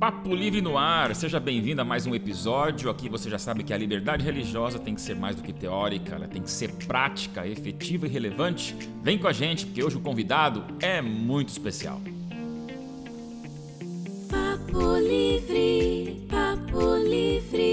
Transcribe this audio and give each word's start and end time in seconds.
Papo 0.00 0.34
Livre 0.34 0.62
no 0.62 0.78
ar, 0.78 1.14
seja 1.14 1.38
bem-vindo 1.38 1.82
a 1.82 1.84
mais 1.84 2.06
um 2.06 2.14
episódio. 2.14 2.88
Aqui 2.88 3.06
você 3.06 3.28
já 3.28 3.38
sabe 3.38 3.62
que 3.62 3.70
a 3.70 3.76
liberdade 3.76 4.24
religiosa 4.24 4.78
tem 4.78 4.94
que 4.94 5.00
ser 5.02 5.14
mais 5.14 5.36
do 5.36 5.42
que 5.42 5.52
teórica, 5.52 6.14
ela 6.14 6.26
tem 6.26 6.40
que 6.40 6.50
ser 6.50 6.72
prática, 6.86 7.46
efetiva 7.46 8.06
e 8.06 8.08
relevante. 8.08 8.74
Vem 9.02 9.18
com 9.18 9.28
a 9.28 9.32
gente, 9.32 9.66
porque 9.66 9.84
hoje 9.84 9.98
o 9.98 10.00
convidado 10.00 10.64
é 10.80 11.02
muito 11.02 11.50
especial. 11.50 12.00
Papo 14.30 14.96
Livre, 14.96 16.26
Papo 16.30 16.96
Livre. 16.96 17.69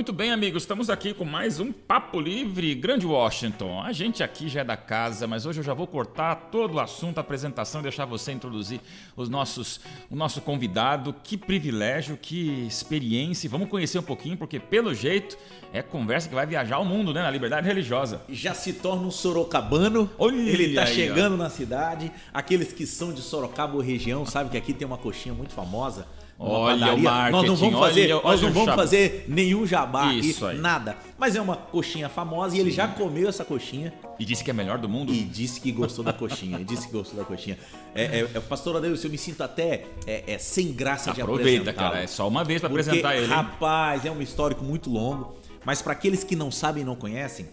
Muito 0.00 0.14
bem, 0.14 0.32
amigos, 0.32 0.62
estamos 0.62 0.88
aqui 0.88 1.12
com 1.12 1.26
mais 1.26 1.60
um 1.60 1.70
Papo 1.70 2.18
Livre 2.18 2.74
Grande 2.74 3.04
Washington. 3.06 3.82
A 3.82 3.92
gente 3.92 4.22
aqui 4.22 4.48
já 4.48 4.62
é 4.62 4.64
da 4.64 4.74
casa, 4.74 5.26
mas 5.26 5.44
hoje 5.44 5.60
eu 5.60 5.62
já 5.62 5.74
vou 5.74 5.86
cortar 5.86 6.34
todo 6.50 6.76
o 6.76 6.80
assunto, 6.80 7.18
a 7.18 7.20
apresentação, 7.20 7.82
deixar 7.82 8.06
você 8.06 8.32
introduzir 8.32 8.80
os 9.14 9.28
nossos, 9.28 9.78
o 10.10 10.16
nosso 10.16 10.40
convidado. 10.40 11.14
Que 11.22 11.36
privilégio, 11.36 12.16
que 12.16 12.66
experiência. 12.66 13.50
Vamos 13.50 13.68
conhecer 13.68 13.98
um 13.98 14.02
pouquinho, 14.02 14.38
porque 14.38 14.58
pelo 14.58 14.94
jeito 14.94 15.36
é 15.70 15.82
conversa 15.82 16.30
que 16.30 16.34
vai 16.34 16.46
viajar 16.46 16.78
o 16.78 16.84
mundo, 16.86 17.12
né? 17.12 17.20
Na 17.20 17.30
liberdade 17.30 17.66
religiosa. 17.66 18.22
já 18.30 18.54
se 18.54 18.72
torna 18.72 19.06
um 19.06 19.10
sorocabano. 19.10 20.08
Olha 20.16 20.34
ele 20.34 20.74
tá 20.76 20.84
aí, 20.84 20.94
chegando 20.94 21.36
na 21.36 21.50
cidade. 21.50 22.10
Aqueles 22.32 22.72
que 22.72 22.86
são 22.86 23.12
de 23.12 23.20
Sorocaba 23.20 23.74
ou 23.74 23.82
região, 23.82 24.24
sabem 24.24 24.50
que 24.50 24.56
aqui 24.56 24.72
tem 24.72 24.86
uma 24.86 24.96
coxinha 24.96 25.34
muito 25.34 25.52
famosa. 25.52 26.06
Olha 26.42 26.74
o 26.74 26.78
padaria. 26.78 27.02
Nós 27.02 27.02
não 27.02 27.30
marketing, 27.42 27.56
vamos 27.60 27.80
fazer, 27.80 28.12
olha- 28.14 28.22
nós 28.24 28.40
não 28.42 28.50
vamos 28.52 28.74
fazer 28.74 29.24
nenhum 29.28 29.66
jabá 29.66 30.12
Isso 30.14 30.46
aqui, 30.46 30.56
aí. 30.56 30.60
nada. 30.62 30.96
Mas 31.18 31.36
é 31.36 31.40
uma 31.40 31.54
coxinha 31.54 32.08
famosa 32.08 32.56
e 32.56 32.60
ele 32.60 32.70
já 32.70 32.88
comeu 32.88 33.28
essa 33.28 33.44
coxinha 33.44 33.92
E 34.18 34.24
disse 34.24 34.42
que 34.42 34.50
é 34.50 34.54
melhor 34.54 34.78
do 34.78 34.88
mundo. 34.88 35.12
e 35.12 35.22
disse 35.22 35.60
que 35.60 35.70
gostou 35.70 36.02
da 36.02 36.14
coxinha. 36.14 36.58
e 36.58 36.64
disse 36.64 36.86
que 36.86 36.92
gostou 36.94 37.18
da 37.18 37.24
coxinha. 37.26 37.58
É, 37.94 38.04
é, 38.04 38.30
é, 38.34 38.40
pastor 38.40 38.74
Adeus, 38.76 39.04
eu 39.04 39.10
me 39.10 39.18
sinto 39.18 39.42
até 39.42 39.84
é, 40.06 40.24
é, 40.26 40.38
sem 40.38 40.72
graça 40.72 41.12
de 41.12 41.20
Aproveita, 41.20 41.60
apresentá-lo. 41.70 41.90
cara. 41.92 42.02
É 42.02 42.06
só 42.06 42.26
uma 42.26 42.42
vez 42.42 42.60
pra 42.60 42.70
Porque, 42.70 42.80
apresentar 42.88 43.16
ele. 43.16 43.26
hein? 43.26 43.30
Rapaz, 43.30 44.06
é 44.06 44.10
um 44.10 44.22
histórico 44.22 44.64
muito 44.64 44.88
longo. 44.88 45.36
Mas 45.62 45.82
para 45.82 45.92
aqueles 45.92 46.24
que 46.24 46.34
não 46.34 46.50
sabem 46.50 46.82
e 46.82 46.86
não 46.86 46.96
conhecem, 46.96 47.46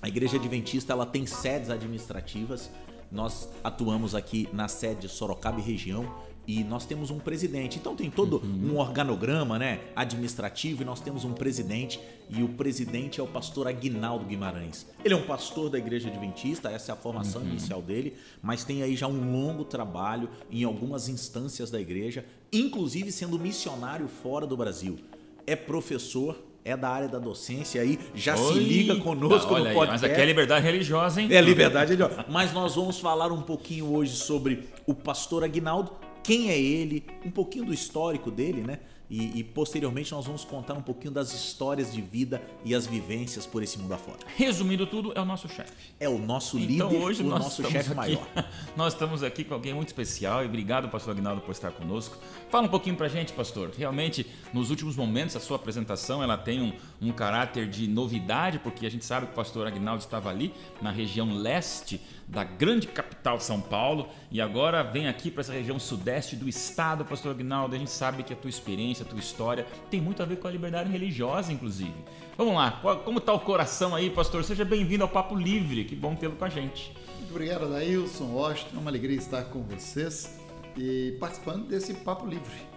a 0.00 0.06
Igreja 0.06 0.36
Adventista 0.36 0.92
ela 0.92 1.04
tem 1.04 1.26
sedes 1.26 1.70
administrativas. 1.70 2.70
Nós 3.10 3.48
atuamos 3.64 4.14
aqui 4.14 4.48
na 4.52 4.68
sede 4.68 5.00
de 5.02 5.08
Sorocaba 5.08 5.58
e 5.58 5.62
região 5.62 6.08
e 6.48 6.64
nós 6.64 6.86
temos 6.86 7.10
um 7.10 7.18
presidente. 7.18 7.78
Então 7.78 7.94
tem 7.94 8.10
todo 8.10 8.38
Uhum. 8.42 8.72
um 8.72 8.78
organograma, 8.78 9.58
né, 9.58 9.80
administrativo 9.94 10.82
e 10.82 10.84
nós 10.84 10.98
temos 11.00 11.22
um 11.24 11.32
presidente 11.34 12.00
e 12.30 12.42
o 12.42 12.48
presidente 12.48 13.20
é 13.20 13.22
o 13.22 13.26
pastor 13.26 13.68
Aguinaldo 13.68 14.24
Guimarães. 14.24 14.86
Ele 15.04 15.12
é 15.12 15.16
um 15.16 15.22
pastor 15.26 15.68
da 15.68 15.76
Igreja 15.78 16.08
Adventista, 16.08 16.70
essa 16.70 16.90
é 16.90 16.94
a 16.94 16.96
formação 16.96 17.42
Uhum. 17.42 17.48
inicial 17.48 17.82
dele, 17.82 18.14
mas 18.42 18.64
tem 18.64 18.82
aí 18.82 18.96
já 18.96 19.06
um 19.06 19.30
longo 19.32 19.62
trabalho 19.64 20.30
em 20.50 20.64
algumas 20.64 21.08
instâncias 21.08 21.70
da 21.70 21.78
igreja, 21.80 22.24
inclusive 22.50 23.12
sendo 23.12 23.38
missionário 23.38 24.08
fora 24.08 24.46
do 24.46 24.56
Brasil. 24.56 24.98
É 25.46 25.54
professor, 25.54 26.36
é 26.64 26.76
da 26.76 26.88
área 26.88 27.08
da 27.08 27.18
docência 27.18 27.80
aí, 27.82 27.98
já 28.14 28.36
se 28.36 28.52
Oi. 28.52 28.58
liga 28.58 28.96
conosco 28.96 29.52
Olha 29.54 29.64
no 29.64 29.68
aí, 29.70 29.74
podcast. 29.74 30.02
Mas 30.02 30.10
aqui 30.12 30.20
é 30.20 30.24
liberdade 30.26 30.64
religiosa, 30.66 31.20
hein? 31.22 31.28
É 31.30 31.40
liberdade 31.40 31.96
ó. 32.02 32.10
Mas 32.30 32.52
nós 32.52 32.74
vamos 32.74 32.98
falar 32.98 33.32
um 33.32 33.40
pouquinho 33.42 33.86
hoje 33.94 34.16
sobre 34.16 34.64
o 34.86 34.94
pastor 34.94 35.44
Aguinaldo, 35.44 35.92
quem 36.28 36.50
é 36.50 36.60
ele, 36.60 37.02
um 37.24 37.30
pouquinho 37.30 37.64
do 37.64 37.72
histórico 37.72 38.30
dele, 38.30 38.60
né? 38.60 38.80
E, 39.08 39.38
e 39.38 39.42
posteriormente 39.42 40.12
nós 40.12 40.26
vamos 40.26 40.44
contar 40.44 40.74
um 40.74 40.82
pouquinho 40.82 41.10
das 41.10 41.32
histórias 41.32 41.90
de 41.90 42.02
vida 42.02 42.42
e 42.62 42.74
as 42.74 42.86
vivências 42.86 43.46
por 43.46 43.62
esse 43.62 43.78
mundo 43.78 43.94
afora. 43.94 44.18
Resumindo 44.36 44.86
tudo, 44.86 45.14
é 45.14 45.20
o 45.22 45.24
nosso 45.24 45.48
chefe. 45.48 45.72
É 45.98 46.06
o 46.06 46.18
nosso 46.18 46.58
Então 46.58 46.90
líder, 46.90 47.02
hoje 47.02 47.22
o 47.22 47.26
nós 47.26 47.38
nosso 47.44 47.62
estamos 47.62 47.72
chefe 47.72 47.88
aqui, 47.88 47.96
maior. 47.96 48.28
nós 48.76 48.92
estamos 48.92 49.22
aqui 49.22 49.42
com 49.42 49.54
alguém 49.54 49.72
muito 49.72 49.88
especial 49.88 50.42
e 50.42 50.46
obrigado, 50.46 50.90
pastor 50.90 51.14
Aguinaldo, 51.14 51.40
por 51.40 51.52
estar 51.52 51.70
conosco. 51.70 52.18
Fala 52.50 52.66
um 52.66 52.70
pouquinho 52.70 52.96
pra 52.96 53.08
gente, 53.08 53.32
pastor. 53.32 53.70
Realmente, 53.74 54.26
nos 54.52 54.68
últimos 54.68 54.96
momentos, 54.96 55.34
a 55.34 55.40
sua 55.40 55.56
apresentação 55.56 56.22
ela 56.22 56.36
tem 56.36 56.60
um, 56.60 56.74
um 57.00 57.10
caráter 57.10 57.66
de 57.66 57.88
novidade, 57.88 58.58
porque 58.58 58.84
a 58.84 58.90
gente 58.90 59.06
sabe 59.06 59.24
que 59.24 59.32
o 59.32 59.34
pastor 59.34 59.66
Aguinaldo 59.66 60.02
estava 60.02 60.28
ali 60.28 60.52
na 60.82 60.90
região 60.90 61.32
leste 61.32 61.98
da 62.28 62.44
grande 62.44 62.86
capital 62.86 63.40
São 63.40 63.58
Paulo 63.60 64.08
e 64.30 64.38
agora 64.40 64.82
vem 64.82 65.08
aqui 65.08 65.30
para 65.30 65.40
essa 65.40 65.52
região 65.52 65.78
sudeste 65.78 66.36
do 66.36 66.46
estado, 66.48 67.04
pastor 67.04 67.32
Aguinaldo. 67.32 67.74
A 67.74 67.78
gente 67.78 67.90
sabe 67.90 68.22
que 68.22 68.32
a 68.32 68.36
tua 68.36 68.50
experiência, 68.50 69.02
a 69.04 69.08
tua 69.08 69.18
história 69.18 69.66
tem 69.90 70.00
muito 70.00 70.22
a 70.22 70.26
ver 70.26 70.36
com 70.36 70.46
a 70.46 70.50
liberdade 70.50 70.90
religiosa, 70.92 71.50
inclusive. 71.52 71.94
Vamos 72.36 72.54
lá, 72.54 72.72
qual- 72.82 72.98
como 72.98 73.18
está 73.18 73.32
o 73.32 73.40
coração 73.40 73.94
aí, 73.94 74.10
pastor? 74.10 74.44
Seja 74.44 74.64
bem-vindo 74.64 75.02
ao 75.02 75.08
Papo 75.08 75.34
Livre, 75.34 75.84
que 75.84 75.96
bom 75.96 76.14
tê-lo 76.14 76.36
com 76.36 76.44
a 76.44 76.48
gente. 76.50 76.92
Muito 77.18 77.30
obrigado, 77.30 77.64
Adailson, 77.64 78.26
Washington. 78.26 78.76
É 78.76 78.78
uma 78.78 78.90
alegria 78.90 79.16
estar 79.16 79.44
com 79.44 79.62
vocês 79.62 80.38
e 80.76 81.16
participando 81.18 81.66
desse 81.66 81.94
Papo 81.94 82.26
Livre. 82.26 82.68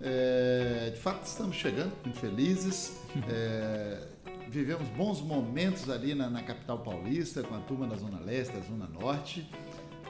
É, 0.00 0.90
de 0.94 1.00
fato, 1.00 1.24
estamos 1.26 1.56
chegando, 1.56 1.92
muito 2.04 2.18
felizes. 2.18 3.00
É, 3.28 4.13
vivemos 4.48 4.88
bons 4.88 5.20
momentos 5.20 5.88
ali 5.90 6.14
na, 6.14 6.28
na 6.28 6.42
capital 6.42 6.78
paulista, 6.78 7.42
com 7.42 7.54
a 7.54 7.60
turma 7.60 7.86
da 7.86 7.96
Zona 7.96 8.20
Leste, 8.20 8.54
da 8.54 8.60
Zona 8.60 8.86
Norte. 8.86 9.48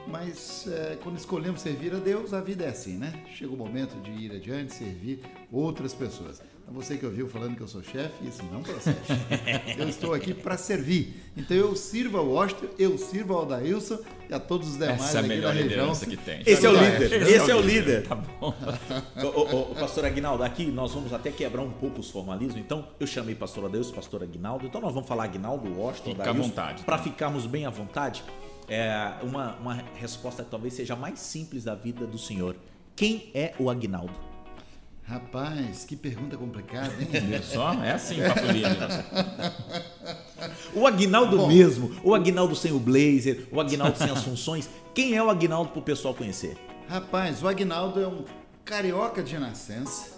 Mas 0.07 0.67
é, 0.67 0.97
quando 1.03 1.17
escolhemos 1.17 1.61
servir 1.61 1.93
a 1.93 1.97
Deus, 1.99 2.33
a 2.33 2.41
vida 2.41 2.63
é 2.65 2.69
assim, 2.69 2.97
né? 2.97 3.13
Chega 3.35 3.51
o 3.51 3.57
momento 3.57 3.95
de 4.01 4.11
ir 4.11 4.31
adiante, 4.31 4.73
servir 4.73 5.19
outras 5.51 5.93
pessoas. 5.93 6.41
Então, 6.67 6.73
você 6.73 6.97
que 6.97 7.05
ouviu 7.05 7.27
falando 7.27 7.55
que 7.55 7.61
eu 7.61 7.67
sou 7.67 7.83
chefe, 7.83 8.27
isso 8.27 8.41
não 8.51 8.63
procede. 8.63 8.97
eu 9.77 9.87
estou 9.87 10.15
aqui 10.15 10.33
para 10.33 10.57
servir. 10.57 11.21
Então 11.37 11.55
eu 11.55 11.75
sirvo 11.75 12.17
ao 12.17 12.27
Washington, 12.27 12.67
eu 12.79 12.97
sirvo 12.97 13.35
ao 13.35 13.45
Dailson 13.45 13.99
e 14.27 14.33
a 14.33 14.39
todos 14.39 14.69
os 14.69 14.73
demais 14.73 14.99
Essa 14.99 15.17
é 15.17 15.17
a 15.17 15.19
aqui 15.19 15.29
melhor 15.29 15.47
da 15.49 15.53
região. 15.53 15.69
liderança 15.69 16.05
que 16.07 16.17
tem. 16.17 16.41
Esse 16.43 16.65
é 16.65 16.69
o 16.69 16.75
Já 16.75 16.81
líder, 16.89 17.13
é. 17.13 17.31
esse 17.31 17.51
é 17.51 17.55
o 17.55 17.61
líder. 17.61 18.07
Tá 18.07 18.15
bom. 18.15 18.51
Ô, 19.21 19.41
ô, 19.41 19.71
ô, 19.71 19.75
pastor 19.75 20.05
Aguinaldo, 20.05 20.43
aqui 20.43 20.65
nós 20.65 20.91
vamos 20.91 21.13
até 21.13 21.29
quebrar 21.29 21.61
um 21.61 21.69
pouco 21.71 21.99
os 21.99 22.09
formalismos. 22.09 22.57
Então, 22.57 22.87
eu 22.99 23.05
chamei 23.05 23.35
pastor 23.35 23.65
Adeus, 23.65 23.91
pastor 23.91 24.23
Aguinaldo. 24.23 24.65
Então, 24.65 24.81
nós 24.81 24.93
vamos 24.93 25.07
falar 25.07 25.25
Aguinaldo, 25.25 25.71
Washington, 25.79 26.15
Fica 26.15 26.29
à 26.31 26.33
vontade, 26.33 26.83
Para 26.83 26.97
tá? 26.97 27.03
ficarmos 27.03 27.45
bem 27.45 27.67
à 27.67 27.69
vontade, 27.69 28.23
é, 28.67 29.13
uma, 29.21 29.55
uma 29.55 29.73
resposta 29.95 30.43
que 30.43 30.49
talvez 30.49 30.73
seja 30.73 30.95
mais 30.95 31.19
simples 31.19 31.63
da 31.63 31.75
vida 31.75 32.05
do 32.05 32.17
senhor. 32.17 32.55
Quem 32.95 33.29
é 33.33 33.53
o 33.59 33.69
Aguinaldo? 33.69 34.13
Rapaz, 35.03 35.85
que 35.85 35.95
pergunta 35.95 36.35
complicada, 36.35 36.91
hein? 36.99 37.41
Só? 37.43 37.73
É 37.73 37.91
assim, 37.91 38.15
Papo 38.21 38.45
Livre. 38.51 38.75
O 40.73 40.87
Aguinaldo 40.87 41.37
Bom. 41.37 41.47
mesmo, 41.47 41.95
o 42.03 42.15
Aguinaldo 42.15 42.55
sem 42.55 42.71
o 42.71 42.79
blazer, 42.79 43.47
o 43.51 43.61
Aguinaldo 43.61 43.97
sem 43.97 44.09
as 44.09 44.23
funções. 44.23 44.69
Quem 44.93 45.15
é 45.15 45.23
o 45.23 45.29
Aguinaldo 45.29 45.71
pro 45.71 45.81
pessoal 45.81 46.13
conhecer? 46.13 46.57
Rapaz, 46.87 47.41
o 47.43 47.47
Agnaldo 47.47 47.99
é 47.99 48.07
um 48.07 48.25
carioca 48.63 49.21
de 49.21 49.37
nascença, 49.37 50.14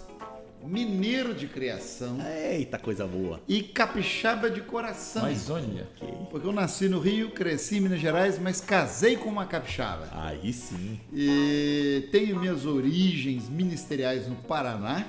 mineiro 0.64 1.34
de 1.34 1.46
criação 1.46 2.18
Eita, 2.50 2.78
coisa 2.78 3.06
boa. 3.06 3.40
e 3.48 3.62
capixaba 3.62 4.50
de 4.50 4.60
coração. 4.60 5.22
Mas 5.22 5.48
olha, 5.50 5.88
Porque 6.30 6.46
eu 6.46 6.52
nasci 6.52 6.88
no 6.88 6.98
Rio, 7.00 7.30
cresci 7.30 7.76
em 7.76 7.80
Minas 7.80 8.00
Gerais, 8.00 8.38
mas 8.38 8.60
casei 8.60 9.16
com 9.16 9.28
uma 9.28 9.46
capixaba. 9.46 10.08
Aí 10.12 10.52
sim. 10.52 11.00
E 11.12 12.08
tenho 12.10 12.38
minhas 12.38 12.66
origens 12.66 13.48
ministeriais 13.48 14.26
no 14.28 14.36
Paraná. 14.36 15.06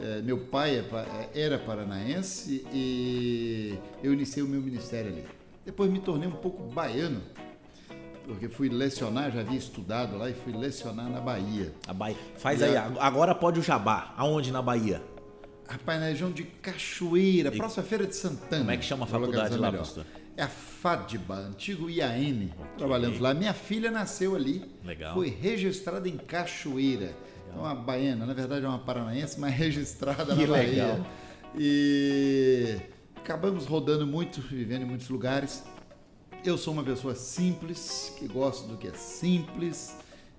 É, 0.00 0.22
meu 0.22 0.38
pai 0.38 0.78
é 0.78 0.82
pa- 0.82 1.06
era 1.34 1.58
paranaense 1.58 2.64
e 2.72 3.74
eu 4.02 4.12
iniciei 4.12 4.44
o 4.44 4.48
meu 4.48 4.60
ministério 4.60 5.10
ali. 5.10 5.24
Depois 5.66 5.90
me 5.90 5.98
tornei 5.98 6.28
um 6.28 6.32
pouco 6.32 6.62
baiano, 6.72 7.20
porque 8.28 8.48
fui 8.48 8.68
lecionar, 8.68 9.30
já 9.32 9.40
havia 9.40 9.56
estudado 9.58 10.16
lá 10.18 10.28
e 10.28 10.34
fui 10.34 10.52
lecionar 10.52 11.08
na 11.08 11.20
Bahia. 11.20 11.72
A 11.86 11.94
Bahia. 11.94 12.16
Faz 12.36 12.60
E 12.60 12.64
aí, 12.64 12.76
a- 12.76 12.92
agora 13.00 13.34
pode 13.34 13.58
o 13.58 13.62
jabá. 13.62 14.12
Aonde 14.16 14.52
na 14.52 14.60
Bahia? 14.60 15.02
Rapaz, 15.66 16.00
na 16.00 16.06
região 16.06 16.30
de 16.30 16.44
Cachoeira, 16.44 17.50
próxima 17.52 17.82
feira 17.82 18.06
de 18.06 18.14
Santana. 18.14 18.58
Como 18.60 18.70
é 18.70 18.76
que 18.76 18.84
chama 18.84 19.04
a 19.04 19.08
faculdade 19.08 19.56
lá, 19.56 19.70
melhor. 19.70 19.78
pastor? 19.84 20.04
É 20.36 20.42
a 20.42 20.48
FADBA, 20.48 21.34
antigo 21.34 21.90
IAN. 21.90 22.48
Trabalhamos 22.76 23.18
lá. 23.18 23.34
Minha 23.34 23.52
filha 23.52 23.90
nasceu 23.90 24.36
ali. 24.36 24.64
Legal. 24.84 25.12
Foi 25.14 25.28
registrada 25.28 26.08
em 26.08 26.16
Cachoeira. 26.16 27.14
É 27.54 27.58
uma 27.58 27.74
baiana, 27.74 28.24
na 28.26 28.34
verdade 28.34 28.64
é 28.64 28.68
uma 28.68 28.78
paranaense, 28.78 29.40
mas 29.40 29.52
registrada 29.54 30.34
Que 30.36 30.46
na 30.46 30.52
Bahia. 30.52 30.70
legal. 30.70 31.06
E 31.58 32.76
acabamos 33.16 33.66
rodando 33.66 34.06
muito, 34.06 34.40
vivendo 34.40 34.82
em 34.82 34.86
muitos 34.86 35.08
lugares. 35.08 35.64
Eu 36.44 36.56
sou 36.56 36.72
uma 36.72 36.82
pessoa 36.82 37.14
simples, 37.14 38.14
que 38.18 38.26
gosto 38.26 38.66
do 38.68 38.76
que 38.76 38.88
é 38.88 38.92
simples 38.92 39.96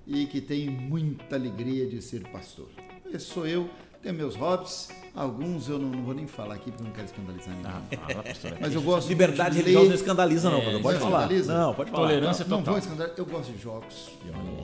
e 0.07 0.25
que 0.25 0.41
tem 0.41 0.69
muita 0.69 1.35
alegria 1.35 1.85
de 1.87 2.01
ser 2.01 2.21
pastor. 2.29 2.67
esse 3.13 3.25
sou 3.25 3.45
eu, 3.45 3.69
tenho 4.01 4.15
meus 4.15 4.35
hobbies, 4.35 4.89
alguns 5.13 5.67
eu 5.67 5.77
não, 5.77 5.89
não 5.89 6.03
vou 6.03 6.13
nem 6.13 6.25
falar 6.25 6.55
aqui 6.55 6.71
porque 6.71 6.81
eu 6.83 6.87
não 6.87 6.93
quero 6.93 7.05
escandalizar 7.05 7.53
ninguém. 7.53 7.71
Ah, 8.01 8.07
fala, 8.07 8.23
pastor. 8.23 8.57
Mas 8.59 8.73
eu 8.73 8.81
gosto 8.81 9.09
Liberdade 9.09 9.57
religiosa 9.57 9.87
não 9.89 9.95
escandaliza, 9.95 10.49
não, 10.49 10.57
É, 10.57 10.61
pastor. 10.61 10.81
Pode 10.81 10.99
não 10.99 11.05
falar. 11.05 11.17
escandaliza? 11.23 11.57
Não, 11.59 11.73
pode 11.75 11.91
falar. 11.91 12.07
Tolerância 12.07 12.45
não, 12.45 12.49
não 12.49 12.57
total. 12.59 12.73
vou 12.73 12.79
escandalizar, 12.79 13.19
eu 13.19 13.25
gosto 13.25 13.51
de 13.51 13.61
jogos. 13.61 14.09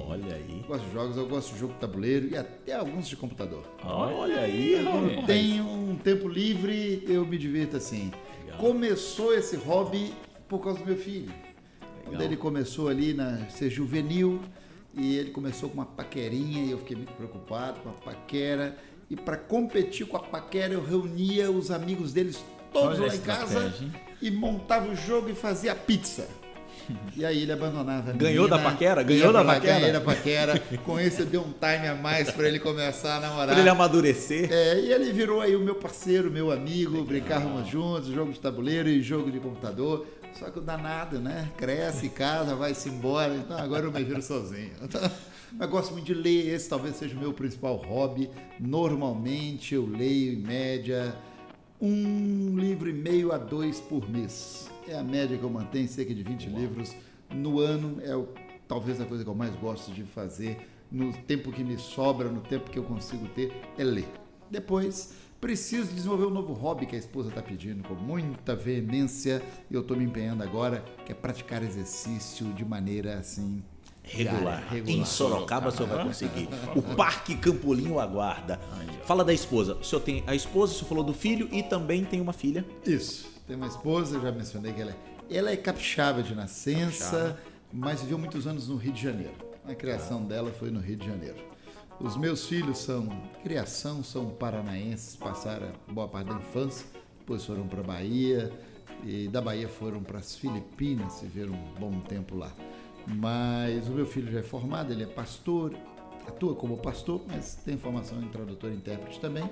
Olha 0.07 0.35
aí. 0.35 0.59
Eu 0.61 0.67
gosto 0.67 0.85
de 0.85 0.93
jogos, 0.93 1.17
eu 1.17 1.27
gosto 1.27 1.53
de 1.53 1.59
jogo 1.59 1.73
de 1.73 1.79
tabuleiro 1.79 2.27
e 2.29 2.37
até 2.37 2.73
alguns 2.73 3.07
de 3.07 3.15
computador. 3.17 3.63
Olha 3.83 4.39
aí, 4.39 4.81
Quando 4.83 5.25
tenho 5.27 5.65
um 5.67 5.95
tempo 5.97 6.27
livre, 6.27 7.03
eu 7.07 7.25
me 7.25 7.37
divirto 7.37 7.75
assim. 7.77 8.11
Começou 8.57 9.33
esse 9.33 9.57
hobby 9.57 10.13
por 10.47 10.59
causa 10.59 10.79
do 10.79 10.85
meu 10.85 10.97
filho. 10.97 11.31
Quando 12.05 12.21
ele 12.21 12.37
começou 12.37 12.87
ali 12.87 13.13
na 13.13 13.49
ser 13.49 13.69
juvenil 13.69 14.39
e 14.93 15.17
ele 15.17 15.31
começou 15.31 15.69
com 15.69 15.75
uma 15.75 15.85
paquerinha 15.85 16.63
e 16.63 16.71
eu 16.71 16.77
fiquei 16.77 16.95
muito 16.95 17.13
preocupado 17.13 17.79
com 17.81 17.89
a 17.89 17.93
paquera. 17.93 18.77
E 19.09 19.15
para 19.15 19.37
competir 19.37 20.07
com 20.07 20.17
a 20.17 20.21
paquera, 20.21 20.73
eu 20.73 20.83
reunia 20.83 21.51
os 21.51 21.71
amigos 21.71 22.13
deles 22.13 22.43
todos 22.71 22.99
Olha 22.99 23.07
lá 23.07 23.15
em 23.15 23.21
casa 23.21 23.73
e 24.21 24.31
montava 24.31 24.87
o 24.89 24.95
jogo 24.95 25.29
e 25.29 25.35
fazia 25.35 25.75
pizza. 25.75 26.27
E 27.15 27.25
aí 27.25 27.41
ele 27.41 27.51
abandonava 27.51 28.11
a 28.11 28.13
Ganhou 28.17 28.47
da 28.47 28.57
menina, 28.57 28.71
paquera? 28.71 29.01
ia 29.01 29.07
Ganhou 29.07 29.33
da 29.33 29.43
paquera? 29.43 29.79
Ganhei 29.79 29.91
da 29.91 30.01
paquera. 30.01 30.59
Com 30.83 30.99
isso 30.99 31.21
eu 31.21 31.25
dei 31.25 31.39
um 31.39 31.51
time 31.53 31.87
a 31.87 31.95
mais 31.95 32.29
para 32.31 32.47
ele 32.47 32.59
começar 32.59 33.17
a 33.17 33.19
namorar. 33.19 33.49
Pra 33.49 33.59
ele 33.59 33.69
amadurecer. 33.69 34.51
É, 34.51 34.79
e 34.79 34.91
ele 34.91 35.11
virou 35.11 35.41
aí 35.41 35.55
o 35.55 35.59
meu 35.59 35.75
parceiro, 35.75 36.29
meu 36.29 36.51
amigo, 36.51 37.03
brincávamos 37.03 37.67
juntos, 37.67 38.09
jogo 38.09 38.31
de 38.31 38.39
tabuleiro 38.39 38.89
e 38.89 39.01
jogo 39.01 39.31
de 39.31 39.39
computador. 39.39 40.05
Só 40.39 40.49
que 40.49 40.59
o 40.59 40.61
danado, 40.61 41.19
né? 41.19 41.51
Cresce, 41.57 42.09
casa, 42.09 42.55
vai-se 42.55 42.89
embora. 42.89 43.35
Então 43.35 43.57
agora 43.57 43.85
eu 43.85 43.91
me 43.91 44.03
viro 44.03 44.21
sozinho. 44.21 44.71
Então, 44.81 45.01
mas 45.53 45.69
gosto 45.69 45.93
muito 45.93 46.05
de 46.05 46.13
ler, 46.13 46.53
esse 46.53 46.67
talvez 46.67 46.97
seja 46.97 47.15
o 47.15 47.19
meu 47.19 47.33
principal 47.33 47.77
hobby. 47.77 48.29
Normalmente 48.59 49.73
eu 49.73 49.85
leio 49.85 50.33
em 50.33 50.37
média 50.37 51.15
um 51.79 52.57
livro 52.57 52.89
e 52.89 52.93
meio 52.93 53.31
a 53.31 53.37
dois 53.37 53.79
por 53.79 54.09
mês. 54.09 54.69
É 54.87 54.97
a 54.97 55.03
média 55.03 55.37
que 55.37 55.43
eu 55.43 55.49
mantenho, 55.49 55.87
cerca 55.87 56.13
de 56.13 56.21
20 56.21 56.49
livros 56.49 56.93
no 57.33 57.59
ano. 57.59 58.01
É 58.03 58.15
o, 58.15 58.27
talvez 58.67 58.99
a 58.99 59.05
coisa 59.05 59.23
que 59.23 59.29
eu 59.29 59.35
mais 59.35 59.55
gosto 59.55 59.91
de 59.93 60.03
fazer 60.03 60.69
no 60.91 61.13
tempo 61.13 61.51
que 61.51 61.63
me 61.63 61.77
sobra, 61.77 62.29
no 62.29 62.41
tempo 62.41 62.69
que 62.69 62.77
eu 62.77 62.83
consigo 62.83 63.27
ter, 63.29 63.53
é 63.77 63.83
ler. 63.83 64.07
Depois, 64.49 65.13
preciso 65.39 65.93
desenvolver 65.93 66.25
um 66.25 66.31
novo 66.31 66.53
hobby 66.53 66.85
que 66.85 66.95
a 66.95 66.99
esposa 66.99 67.29
está 67.29 67.41
pedindo 67.41 67.83
com 67.87 67.93
muita 67.93 68.55
veemência 68.55 69.41
e 69.69 69.73
eu 69.73 69.81
estou 69.81 69.95
me 69.95 70.03
empenhando 70.03 70.43
agora, 70.43 70.83
que 71.05 71.11
é 71.11 71.15
praticar 71.15 71.63
exercício 71.63 72.51
de 72.53 72.65
maneira 72.65 73.19
assim 73.19 73.63
Regular. 74.07 74.59
diária, 74.59 74.69
regular. 74.69 74.97
Em 74.97 75.05
Sorocaba 75.05 75.71
você 75.71 75.83
vai 75.83 76.03
conseguir. 76.03 76.47
O 76.75 76.81
Parque 76.81 77.35
Campolim 77.35 77.89
o 77.89 77.99
aguarda. 77.99 78.59
Fala 79.05 79.23
da 79.23 79.33
esposa. 79.33 79.75
O 79.75 79.83
senhor 79.83 80.01
tem 80.01 80.23
a 80.27 80.35
esposa, 80.35 80.73
o 80.73 80.75
senhor 80.75 80.89
falou 80.89 81.03
do 81.03 81.13
filho 81.13 81.49
e 81.51 81.63
também 81.63 82.03
tem 82.03 82.21
uma 82.21 82.33
filha. 82.33 82.65
Isso. 82.85 83.27
Tem 83.47 83.55
uma 83.55 83.67
esposa, 83.67 84.17
eu 84.17 84.21
já 84.21 84.31
mencionei 84.31 84.73
que 84.73 84.81
ela 84.81 84.91
é. 84.91 85.37
Ela 85.37 85.51
é 85.51 85.57
capixaba 85.57 86.21
de 86.21 86.35
nascença, 86.35 87.39
mas 87.73 88.01
viveu 88.01 88.17
muitos 88.17 88.45
anos 88.45 88.67
no 88.67 88.75
Rio 88.75 88.93
de 88.93 89.01
Janeiro. 89.01 89.33
A 89.67 89.73
criação 89.73 90.23
dela 90.23 90.51
foi 90.51 90.69
no 90.69 90.79
Rio 90.79 90.97
de 90.97 91.07
Janeiro. 91.07 91.37
Os 91.99 92.17
meus 92.17 92.45
filhos 92.45 92.79
são 92.79 93.07
criação, 93.41 94.03
são 94.03 94.29
paranaenses, 94.29 95.15
passaram 95.15 95.71
boa 95.87 96.07
parte 96.07 96.27
da 96.27 96.35
infância, 96.35 96.85
depois 97.19 97.45
foram 97.45 97.67
para 97.67 97.81
Bahia 97.81 98.51
e 99.03 99.29
da 99.29 99.41
Bahia 99.41 99.69
foram 99.69 100.03
para 100.03 100.19
as 100.19 100.35
Filipinas, 100.35 101.21
viveram 101.21 101.53
um 101.53 101.79
bom 101.79 101.99
tempo 102.01 102.35
lá. 102.35 102.51
Mas 103.07 103.87
o 103.87 103.91
meu 103.91 104.05
filho 104.05 104.29
já 104.31 104.39
é 104.39 104.43
formado, 104.43 104.91
ele 104.91 105.03
é 105.03 105.07
pastor, 105.07 105.73
atua 106.27 106.53
como 106.53 106.77
pastor, 106.77 107.21
mas 107.27 107.55
tem 107.55 107.77
formação 107.77 108.21
em 108.21 108.27
tradutor 108.27 108.71
e 108.71 108.75
intérprete 108.75 109.19
também. 109.19 109.49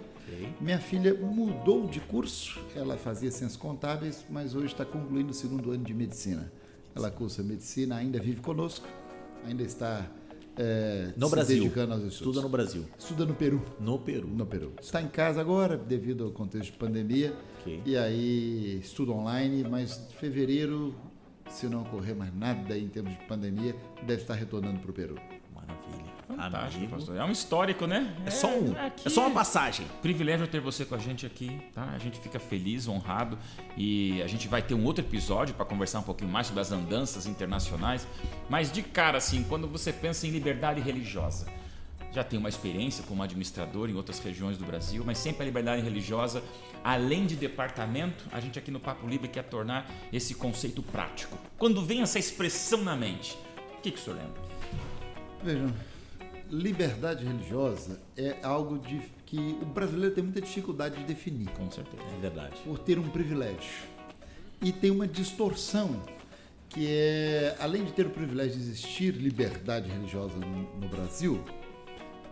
Minha 0.60 0.80
filha 0.80 1.14
mudou 1.14 1.88
de 1.88 2.02
curso, 2.02 2.60
ela 2.76 2.98
fazia 2.98 3.32
ciências 3.32 3.56
contábeis, 3.56 4.26
mas 4.30 4.54
hoje 4.54 4.68
está 4.68 4.84
concluindo 4.84 5.32
o 5.32 5.34
segundo 5.34 5.72
ano 5.72 5.84
de 5.84 5.94
medicina. 5.94 6.52
Ela 6.94 7.10
cursa 7.10 7.42
medicina, 7.42 7.96
ainda 7.96 8.20
vive 8.20 8.42
conosco, 8.42 8.88
ainda 9.46 9.64
está 9.64 10.06
é, 10.58 11.14
No 11.18 11.30
Brasil. 11.30 11.66
Estuda 12.08 12.42
no 12.42 12.50
Brasil. 12.50 12.86
Estuda 12.98 13.26
no 13.26 13.34
Peru. 13.34 13.62
No 13.80 14.00
Peru. 14.00 14.28
No 14.28 14.46
Peru. 14.46 14.74
Está 14.82 15.02
em 15.02 15.08
casa 15.08 15.42
agora, 15.42 15.78
devido 15.78 16.26
ao 16.26 16.32
contexto 16.32 16.72
de 16.72 16.78
pandemia. 16.78 17.34
Ok. 17.62 17.82
E 17.86 17.98
aí 17.98 18.80
estuda 18.80 19.12
online, 19.12 19.64
mas 19.64 20.08
em 20.10 20.14
fevereiro, 20.16 20.96
se 21.50 21.68
não 21.68 21.82
ocorrer 21.82 22.16
mais 22.16 22.36
nada 22.36 22.78
em 22.78 22.88
termos 22.88 23.14
de 23.14 23.26
pandemia, 23.26 23.76
deve 24.06 24.22
estar 24.22 24.36
retornando 24.36 24.80
para 24.80 24.92
o 24.92 24.94
Peru. 24.94 25.16
Maravilha. 25.56 26.03
Fantástico, 26.28 26.78
Amigo. 26.78 26.96
pastor. 26.96 27.18
É 27.18 27.24
um 27.24 27.32
histórico, 27.32 27.88
né? 27.88 28.16
É 28.26 28.32
só 28.32 28.48
um. 28.48 28.74
aqui 28.78 29.08
É 29.08 29.10
só 29.10 29.22
uma 29.22 29.32
passagem. 29.32 29.86
Privilégio 30.02 30.48
ter 30.48 30.60
você 30.60 30.86
com 30.86 30.96
a 30.96 30.98
gente 30.98 31.26
aqui, 31.26 31.62
tá? 31.74 31.84
A 31.94 31.98
gente 31.98 32.20
fica 32.20 32.40
feliz, 32.40 32.88
honrado 32.88 33.38
e 33.78 34.22
a 34.22 34.28
gente 34.28 34.48
vai 34.48 34.62
ter 34.62 34.74
um 34.74 34.84
outro 34.84 35.04
episódio 35.04 35.54
para 35.54 35.66
conversar 35.66 36.00
um 36.00 36.04
pouquinho 36.04 36.32
mais 36.32 36.48
sobre 36.48 36.62
as 36.62 36.72
andanças 36.72 37.26
internacionais. 37.26 38.08
Mas 38.50 38.72
de 38.72 38.82
cara, 38.82 39.18
assim, 39.18 39.44
quando 39.44 39.68
você 39.68 39.92
pensa 39.92 40.26
em 40.26 40.32
liberdade 40.32 40.80
religiosa, 40.80 41.46
já 42.14 42.24
tem 42.24 42.38
uma 42.38 42.50
experiência 42.50 43.04
como 43.08 43.24
administrador 43.24 43.90
em 43.90 43.96
outras 43.96 44.20
regiões 44.20 44.58
do 44.58 44.66
Brasil, 44.66 45.04
mas 45.04 45.18
sempre 45.18 45.42
a 45.42 45.46
liberdade 45.46 45.82
religiosa, 45.82 46.44
além 46.84 47.26
de 47.26 47.36
departamento, 47.36 48.26
a 48.32 48.40
gente 48.40 48.60
aqui 48.60 48.70
no 48.70 48.80
Papo 48.80 49.08
Livre 49.08 49.28
quer 49.28 49.44
tornar 49.44 49.90
esse 50.12 50.36
conceito 50.36 50.84
prático. 50.84 51.38
Quando 51.58 51.84
vem 51.84 52.02
essa 52.04 52.20
expressão 52.20 52.84
na 52.84 52.96
mente, 52.96 53.36
o 53.78 53.82
que, 53.82 53.90
que 53.92 54.00
o 54.00 54.02
senhor 54.02 54.18
lembra? 54.18 54.42
Vejam, 55.44 55.74
liberdade 56.50 57.26
religiosa 57.26 58.00
é 58.16 58.38
algo 58.44 58.78
de, 58.80 59.02
que 59.26 59.58
o 59.62 59.66
brasileiro 59.66 60.14
tem 60.14 60.24
muita 60.24 60.42
dificuldade 60.42 60.98
de 60.98 61.04
definir. 61.06 61.50
Com 61.50 61.70
certeza. 61.72 62.04
É 62.04 62.20
verdade. 62.20 62.56
por 62.64 62.80
ter 62.80 63.00
um 63.00 63.10
privilégio. 63.10 63.88
E 64.62 64.72
tem 64.72 64.92
uma 64.92 65.08
distorção 65.08 66.02
que 66.70 66.88
é, 66.90 67.56
além 67.60 67.86
de 67.86 67.94
ter 67.94 68.06
o 68.08 68.10
privilégio 68.10 68.54
de 68.54 68.60
existir 68.60 69.14
liberdade 69.14 69.90
religiosa 69.90 70.36
no, 70.38 70.80
no 70.80 70.88
Brasil, 70.88 71.44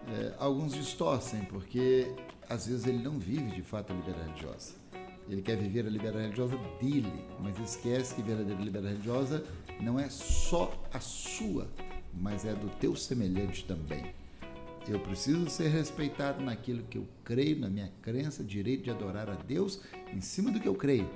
é, 0.07 0.33
alguns 0.39 0.73
distorcem, 0.73 1.43
porque 1.45 2.11
às 2.49 2.67
vezes 2.67 2.87
ele 2.87 2.97
não 2.97 3.19
vive 3.19 3.51
de 3.51 3.61
fato 3.61 3.93
a 3.93 3.95
liberdade 3.95 4.29
religiosa. 4.29 4.73
Ele 5.29 5.41
quer 5.41 5.55
viver 5.55 5.85
a 5.85 5.89
liberdade 5.89 6.23
religiosa 6.23 6.57
dele, 6.81 7.25
mas 7.39 7.57
esquece 7.59 8.15
que 8.15 8.21
a 8.21 8.25
verdadeira 8.25 8.61
liberdade 8.61 8.95
religiosa 8.95 9.43
não 9.79 9.99
é 9.99 10.09
só 10.09 10.73
a 10.91 10.99
sua, 10.99 11.67
mas 12.13 12.45
é 12.45 12.53
do 12.53 12.69
teu 12.79 12.95
semelhante 12.95 13.65
também. 13.65 14.13
Eu 14.87 14.99
preciso 14.99 15.47
ser 15.49 15.67
respeitado 15.69 16.43
naquilo 16.43 16.83
que 16.83 16.97
eu 16.97 17.07
creio, 17.23 17.59
na 17.59 17.69
minha 17.69 17.91
crença, 18.01 18.43
direito 18.43 18.83
de 18.83 18.89
adorar 18.91 19.29
a 19.29 19.35
Deus 19.35 19.79
em 20.11 20.21
cima 20.21 20.51
do 20.51 20.59
que 20.59 20.67
eu 20.67 20.73
creio. 20.75 21.07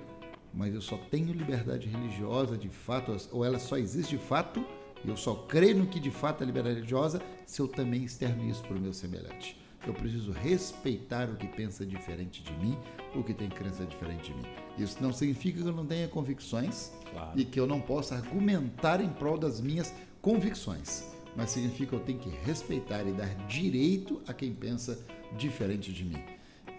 Mas 0.53 0.73
eu 0.73 0.81
só 0.81 0.97
tenho 0.97 1.33
liberdade 1.33 1.87
religiosa 1.87 2.57
de 2.57 2.69
fato, 2.69 3.15
ou 3.31 3.43
ela 3.43 3.59
só 3.59 3.77
existe 3.77 4.15
de 4.17 4.23
fato, 4.23 4.63
e 5.03 5.09
eu 5.09 5.17
só 5.17 5.33
creio 5.35 5.77
no 5.77 5.87
que 5.87 5.99
de 5.99 6.11
fato 6.11 6.43
é 6.43 6.45
liberdade 6.45 6.75
religiosa 6.75 7.21
se 7.45 7.59
eu 7.59 7.67
também 7.67 8.03
externo 8.03 8.47
isso 8.49 8.61
para 8.63 8.77
o 8.77 8.79
meu 8.79 8.93
semelhante. 8.93 9.59
Eu 9.85 9.93
preciso 9.93 10.31
respeitar 10.31 11.29
o 11.29 11.35
que 11.35 11.47
pensa 11.47 11.85
diferente 11.85 12.41
de 12.41 12.51
mim, 12.53 12.75
o 13.15 13.23
que 13.23 13.33
tem 13.33 13.49
crença 13.49 13.85
diferente 13.85 14.31
de 14.31 14.37
mim. 14.37 14.45
Isso 14.79 14.97
não 15.01 15.11
significa 15.13 15.61
que 15.61 15.67
eu 15.67 15.73
não 15.73 15.85
tenha 15.85 16.07
convicções 16.07 16.91
Claro. 17.11 17.39
e 17.39 17.45
que 17.45 17.59
eu 17.59 17.67
não 17.67 17.79
possa 17.79 18.15
argumentar 18.15 18.99
em 19.01 19.09
prol 19.09 19.37
das 19.37 19.61
minhas 19.61 19.93
convicções. 20.25 21.05
Mas 21.35 21.51
significa 21.51 21.91
que 21.91 21.95
eu 21.95 21.99
tenho 21.99 22.17
que 22.17 22.29
respeitar 22.29 23.03
e 23.03 23.11
dar 23.11 23.29
direito 23.47 24.23
a 24.27 24.33
quem 24.33 24.51
pensa 24.55 24.97
diferente 25.37 25.93
de 25.93 26.03
mim. 26.03 26.17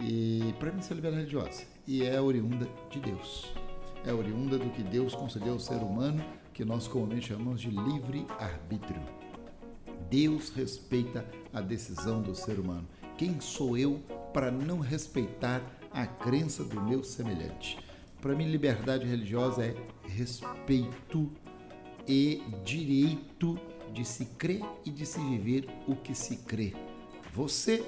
E 0.00 0.52
para 0.58 0.72
mim 0.72 0.80
isso 0.80 0.92
é 0.92 0.96
liberdade 0.96 1.22
religiosa. 1.22 1.62
E 1.86 2.04
é 2.04 2.20
oriunda 2.20 2.68
de 2.90 2.98
Deus. 2.98 3.52
É 4.04 4.12
oriunda 4.12 4.58
do 4.58 4.68
que 4.70 4.82
Deus 4.82 5.14
concedeu 5.14 5.52
ao 5.52 5.60
ser 5.60 5.76
humano, 5.76 6.24
que 6.52 6.64
nós 6.64 6.88
comumente 6.88 7.28
chamamos 7.28 7.60
de 7.60 7.70
livre-arbítrio. 7.70 9.02
Deus 10.10 10.50
respeita 10.50 11.24
a 11.52 11.60
decisão 11.60 12.20
do 12.20 12.34
ser 12.34 12.58
humano. 12.58 12.88
Quem 13.16 13.40
sou 13.40 13.78
eu 13.78 14.00
para 14.32 14.50
não 14.50 14.80
respeitar 14.80 15.62
a 15.92 16.04
crença 16.04 16.64
do 16.64 16.80
meu 16.80 17.04
semelhante? 17.04 17.78
Para 18.20 18.34
mim, 18.34 18.50
liberdade 18.50 19.06
religiosa 19.06 19.64
é 19.64 19.76
respeito 20.08 21.30
e 22.08 22.42
direito 22.64 23.58
de 23.92 24.04
se 24.04 24.26
crer 24.26 24.62
e 24.84 24.90
de 24.90 25.06
se 25.06 25.18
viver 25.18 25.68
o 25.86 25.96
que 25.96 26.14
se 26.14 26.36
crê. 26.36 26.74
Você 27.32 27.84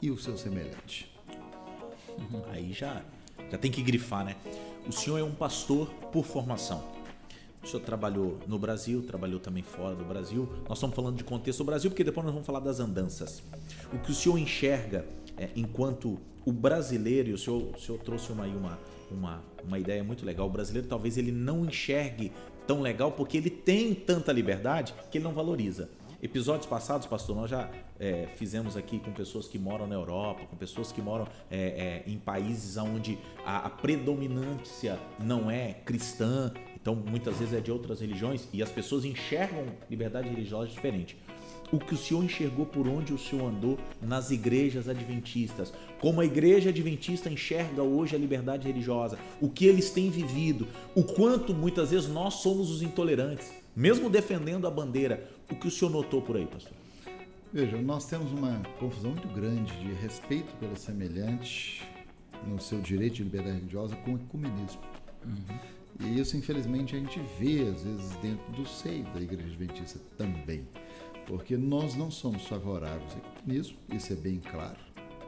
e 0.00 0.10
o 0.10 0.18
seu 0.18 0.36
semelhante. 0.36 1.12
Aí 2.50 2.72
já, 2.72 3.02
já 3.50 3.58
tem 3.58 3.70
que 3.70 3.82
grifar, 3.82 4.24
né? 4.24 4.36
O 4.86 4.92
senhor 4.92 5.18
é 5.18 5.22
um 5.22 5.34
pastor 5.34 5.88
por 6.12 6.24
formação. 6.24 6.82
O 7.62 7.66
senhor 7.66 7.82
trabalhou 7.82 8.38
no 8.46 8.58
Brasil, 8.58 9.02
trabalhou 9.02 9.40
também 9.40 9.62
fora 9.62 9.94
do 9.94 10.04
Brasil. 10.04 10.48
Nós 10.68 10.78
estamos 10.78 10.94
falando 10.94 11.16
de 11.16 11.24
contexto 11.24 11.58
do 11.58 11.64
Brasil, 11.64 11.90
porque 11.90 12.04
depois 12.04 12.24
nós 12.24 12.32
vamos 12.32 12.46
falar 12.46 12.60
das 12.60 12.78
andanças. 12.78 13.42
O 13.92 13.98
que 13.98 14.12
o 14.12 14.14
senhor 14.14 14.38
enxerga 14.38 15.04
é, 15.36 15.50
enquanto 15.56 16.18
o 16.44 16.52
brasileiro, 16.52 17.30
e 17.30 17.32
o 17.32 17.38
senhor, 17.38 17.74
o 17.74 17.80
senhor 17.80 17.98
trouxe 17.98 18.30
uma, 18.30 18.44
aí 18.44 18.54
uma, 18.54 18.78
uma, 19.10 19.42
uma 19.64 19.78
ideia 19.78 20.02
muito 20.02 20.24
legal, 20.24 20.46
o 20.46 20.50
brasileiro 20.50 20.88
talvez 20.88 21.16
ele 21.16 21.32
não 21.32 21.64
enxergue 21.64 22.32
tão 22.66 22.80
legal 22.80 23.12
porque 23.12 23.36
ele 23.36 23.50
tem 23.50 23.94
tanta 23.94 24.32
liberdade 24.32 24.94
que 25.10 25.18
ele 25.18 25.24
não 25.24 25.32
valoriza. 25.32 25.88
Episódios 26.22 26.66
passados, 26.66 27.06
pastor, 27.06 27.36
nós 27.36 27.50
já 27.50 27.70
é, 28.00 28.26
fizemos 28.36 28.76
aqui 28.76 28.98
com 28.98 29.12
pessoas 29.12 29.46
que 29.46 29.58
moram 29.58 29.86
na 29.86 29.94
Europa, 29.94 30.46
com 30.46 30.56
pessoas 30.56 30.90
que 30.90 31.02
moram 31.02 31.28
é, 31.50 32.02
é, 32.06 32.10
em 32.10 32.18
países 32.18 32.76
onde 32.78 33.18
a, 33.44 33.66
a 33.66 33.70
predominância 33.70 34.98
não 35.20 35.50
é 35.50 35.74
cristã, 35.84 36.52
então 36.74 36.94
muitas 36.94 37.38
vezes 37.38 37.52
é 37.54 37.60
de 37.60 37.70
outras 37.70 38.00
religiões 38.00 38.48
e 38.52 38.62
as 38.62 38.70
pessoas 38.70 39.04
enxergam 39.04 39.66
liberdade 39.90 40.28
religiosa 40.28 40.68
diferente 40.68 41.16
o 41.72 41.78
que 41.78 41.94
o 41.94 41.96
senhor 41.96 42.24
enxergou 42.24 42.66
por 42.66 42.86
onde 42.86 43.12
o 43.12 43.18
senhor 43.18 43.48
andou 43.48 43.78
nas 44.00 44.30
igrejas 44.30 44.88
adventistas, 44.88 45.72
como 46.00 46.20
a 46.20 46.24
igreja 46.24 46.70
adventista 46.70 47.28
enxerga 47.28 47.82
hoje 47.82 48.14
a 48.14 48.18
liberdade 48.18 48.66
religiosa, 48.68 49.18
o 49.40 49.48
que 49.48 49.66
eles 49.66 49.90
têm 49.90 50.10
vivido, 50.10 50.66
o 50.94 51.02
quanto 51.02 51.54
muitas 51.54 51.90
vezes 51.90 52.08
nós 52.08 52.34
somos 52.34 52.70
os 52.70 52.82
intolerantes, 52.82 53.52
mesmo 53.74 54.08
defendendo 54.08 54.66
a 54.66 54.70
bandeira. 54.70 55.28
O 55.50 55.54
que 55.54 55.68
o 55.68 55.70
senhor 55.70 55.90
notou 55.90 56.20
por 56.20 56.36
aí, 56.36 56.46
pastor? 56.46 56.72
Veja, 57.52 57.80
nós 57.80 58.06
temos 58.06 58.32
uma 58.32 58.60
confusão 58.78 59.12
muito 59.12 59.28
grande 59.28 59.72
de 59.78 59.92
respeito 59.94 60.54
pelo 60.56 60.76
semelhante 60.76 61.82
no 62.46 62.60
seu 62.60 62.80
direito 62.80 63.14
de 63.14 63.22
liberdade 63.22 63.58
religiosa 63.58 63.96
com 63.96 64.12
o 64.12 64.16
ecumenismo. 64.16 64.80
E 66.00 66.20
isso, 66.20 66.36
infelizmente, 66.36 66.94
a 66.94 66.98
gente 66.98 67.20
vê, 67.38 67.62
às 67.62 67.82
vezes, 67.82 68.16
dentro 68.16 68.52
do 68.52 68.66
seio 68.68 69.04
da 69.14 69.20
Igreja 69.20 69.48
Adventista 69.48 69.98
também. 70.18 70.66
Porque 71.26 71.56
nós 71.56 71.96
não 71.96 72.10
somos 72.10 72.46
favoráveis 72.46 73.12
ao 73.12 73.18
ecumenismo, 73.18 73.76
isso 73.92 74.12
é 74.12 74.16
bem 74.16 74.38
claro. 74.38 74.78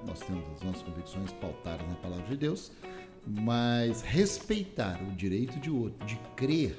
Nós 0.06 0.20
temos 0.20 0.44
as 0.54 0.62
nossas 0.62 0.82
convicções 0.82 1.32
pautadas 1.32 1.86
na 1.88 1.96
palavra 1.96 2.26
de 2.26 2.36
Deus, 2.36 2.70
mas 3.26 4.00
respeitar 4.02 5.00
o 5.02 5.14
direito 5.14 5.58
de 5.58 5.70
outro, 5.70 6.06
de 6.06 6.16
crer 6.36 6.78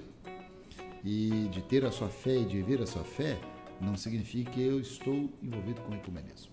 e 1.03 1.49
de 1.51 1.61
ter 1.61 1.85
a 1.85 1.91
sua 1.91 2.09
fé 2.09 2.37
e 2.37 2.45
de 2.45 2.57
viver 2.57 2.81
a 2.81 2.87
sua 2.87 3.03
fé, 3.03 3.37
não 3.81 3.95
significa 3.95 4.51
que 4.51 4.61
eu 4.61 4.79
estou 4.79 5.29
envolvido 5.43 5.81
com 5.81 5.91
o 5.91 5.95
ecumenismo. 5.95 6.51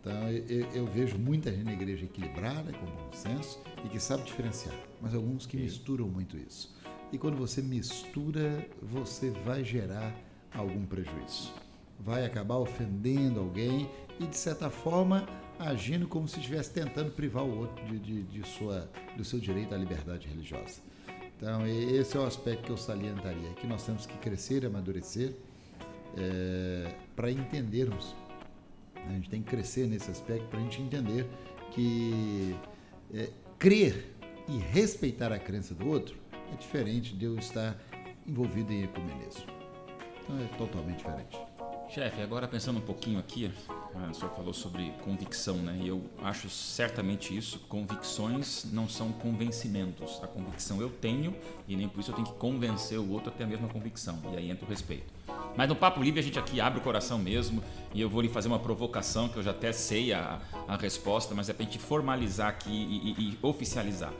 Então, 0.00 0.28
eu, 0.30 0.66
eu 0.72 0.86
vejo 0.86 1.18
muita 1.18 1.50
gente 1.50 1.64
na 1.64 1.72
igreja 1.72 2.04
equilibrada, 2.04 2.72
com 2.72 2.86
bom 2.86 3.12
senso 3.12 3.60
e 3.84 3.88
que 3.88 3.98
sabe 3.98 4.24
diferenciar, 4.24 4.74
mas 5.00 5.14
alguns 5.14 5.46
que 5.46 5.56
misturam 5.56 6.08
muito 6.08 6.36
isso. 6.36 6.76
E 7.12 7.18
quando 7.18 7.36
você 7.36 7.62
mistura, 7.62 8.66
você 8.82 9.30
vai 9.30 9.64
gerar 9.64 10.14
algum 10.54 10.84
prejuízo. 10.84 11.52
Vai 12.00 12.24
acabar 12.24 12.56
ofendendo 12.56 13.40
alguém 13.40 13.90
e, 14.20 14.26
de 14.26 14.36
certa 14.36 14.70
forma, 14.70 15.26
agindo 15.58 16.06
como 16.06 16.28
se 16.28 16.38
estivesse 16.38 16.70
tentando 16.72 17.10
privar 17.10 17.44
o 17.44 17.58
outro 17.58 17.84
de, 17.86 17.98
de, 17.98 18.22
de 18.22 18.48
sua, 18.48 18.88
do 19.16 19.24
seu 19.24 19.38
direito 19.38 19.74
à 19.74 19.78
liberdade 19.78 20.28
religiosa. 20.28 20.80
Então, 21.36 21.66
esse 21.66 22.16
é 22.16 22.20
o 22.20 22.24
aspecto 22.24 22.64
que 22.64 22.70
eu 22.70 22.76
salientaria, 22.76 23.50
que 23.54 23.66
nós 23.66 23.84
temos 23.84 24.06
que 24.06 24.16
crescer 24.18 24.66
amadurecer 24.66 25.34
para 27.14 27.30
entendermos. 27.30 28.14
A 28.94 29.12
gente 29.12 29.30
tem 29.30 29.42
que 29.42 29.48
crescer 29.48 29.86
nesse 29.86 30.10
aspecto 30.10 30.46
para 30.48 30.58
a 30.58 30.62
gente 30.62 30.82
entender 30.82 31.26
que 31.70 32.56
é, 33.14 33.30
crer 33.58 34.14
e 34.48 34.58
respeitar 34.58 35.32
a 35.32 35.38
crença 35.38 35.74
do 35.74 35.88
outro 35.88 36.16
é 36.52 36.56
diferente 36.56 37.14
de 37.14 37.24
eu 37.24 37.36
estar 37.36 37.76
envolvido 38.26 38.72
em 38.72 38.84
ecumenismo. 38.84 39.44
Então, 40.22 40.38
é 40.40 40.46
totalmente 40.56 40.98
diferente. 40.98 41.47
Chefe, 41.90 42.20
agora 42.20 42.46
pensando 42.46 42.78
um 42.78 42.82
pouquinho 42.82 43.18
aqui, 43.18 43.50
ah, 43.94 44.08
o 44.10 44.14
senhor 44.14 44.30
falou 44.34 44.52
sobre 44.52 44.92
convicção, 45.02 45.56
né? 45.56 45.78
E 45.82 45.88
eu 45.88 46.02
acho 46.22 46.48
certamente 46.50 47.34
isso. 47.36 47.58
Convicções 47.60 48.66
não 48.70 48.86
são 48.86 49.10
convencimentos. 49.10 50.20
A 50.22 50.26
convicção 50.26 50.80
eu 50.82 50.90
tenho 50.90 51.34
e 51.66 51.74
nem 51.74 51.88
por 51.88 52.00
isso 52.00 52.10
eu 52.10 52.14
tenho 52.14 52.26
que 52.26 52.34
convencer 52.34 52.98
o 52.98 53.10
outro 53.10 53.30
a 53.30 53.32
ter 53.32 53.44
a 53.44 53.46
mesma 53.46 53.68
convicção. 53.68 54.18
E 54.32 54.36
aí 54.36 54.50
entra 54.50 54.66
o 54.66 54.68
respeito. 54.68 55.06
Mas 55.56 55.66
no 55.68 55.74
Papo 55.74 56.00
Livre 56.02 56.20
a 56.20 56.22
gente 56.22 56.38
aqui 56.38 56.60
abre 56.60 56.78
o 56.78 56.82
coração 56.82 57.18
mesmo 57.18 57.64
e 57.94 58.00
eu 58.00 58.08
vou 58.10 58.20
lhe 58.20 58.28
fazer 58.28 58.48
uma 58.48 58.58
provocação 58.58 59.28
que 59.28 59.38
eu 59.38 59.42
já 59.42 59.50
até 59.52 59.72
sei 59.72 60.12
a, 60.12 60.40
a 60.68 60.76
resposta, 60.76 61.34
mas 61.34 61.48
é 61.48 61.52
pra 61.54 61.64
gente 61.64 61.78
formalizar 61.78 62.48
aqui 62.48 62.70
e, 62.70 63.10
e- 63.18 63.30
e 63.32 63.38
oficializar. 63.42 64.12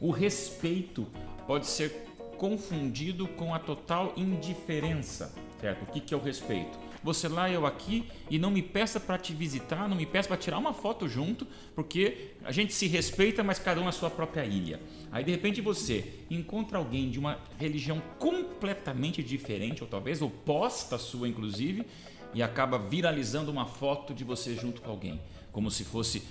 O 0.00 0.10
respeito 0.10 1.06
pode 1.46 1.66
ser 1.66 2.08
confundido 2.36 3.28
com 3.28 3.54
a 3.54 3.60
total 3.60 4.12
indiferença, 4.16 5.32
certo? 5.60 5.84
O 5.84 5.86
que, 5.86 6.00
que 6.00 6.12
é 6.12 6.16
o 6.16 6.20
respeito? 6.20 6.76
Você 7.02 7.26
lá, 7.26 7.50
eu 7.50 7.66
aqui, 7.66 8.04
e 8.30 8.38
não 8.38 8.50
me 8.50 8.62
peça 8.62 9.00
para 9.00 9.18
te 9.18 9.32
visitar, 9.32 9.88
não 9.88 9.96
me 9.96 10.06
peça 10.06 10.28
para 10.28 10.36
tirar 10.36 10.58
uma 10.58 10.72
foto 10.72 11.08
junto, 11.08 11.46
porque 11.74 12.30
a 12.44 12.52
gente 12.52 12.72
se 12.72 12.86
respeita, 12.86 13.42
mas 13.42 13.58
cada 13.58 13.80
um 13.80 13.84
na 13.84 13.92
sua 13.92 14.08
própria 14.08 14.44
ilha. 14.44 14.80
Aí 15.10 15.24
de 15.24 15.30
repente 15.30 15.60
você 15.60 16.04
encontra 16.30 16.78
alguém 16.78 17.10
de 17.10 17.18
uma 17.18 17.38
religião 17.58 18.00
completamente 18.18 19.22
diferente, 19.22 19.82
ou 19.82 19.88
talvez 19.88 20.22
oposta 20.22 20.96
à 20.96 20.98
sua, 20.98 21.28
inclusive, 21.28 21.84
e 22.34 22.42
acaba 22.42 22.78
viralizando 22.78 23.50
uma 23.50 23.66
foto 23.66 24.14
de 24.14 24.24
você 24.24 24.54
junto 24.54 24.80
com 24.80 24.90
alguém, 24.90 25.20
como 25.50 25.70
se 25.70 25.84
fosse 25.84 26.22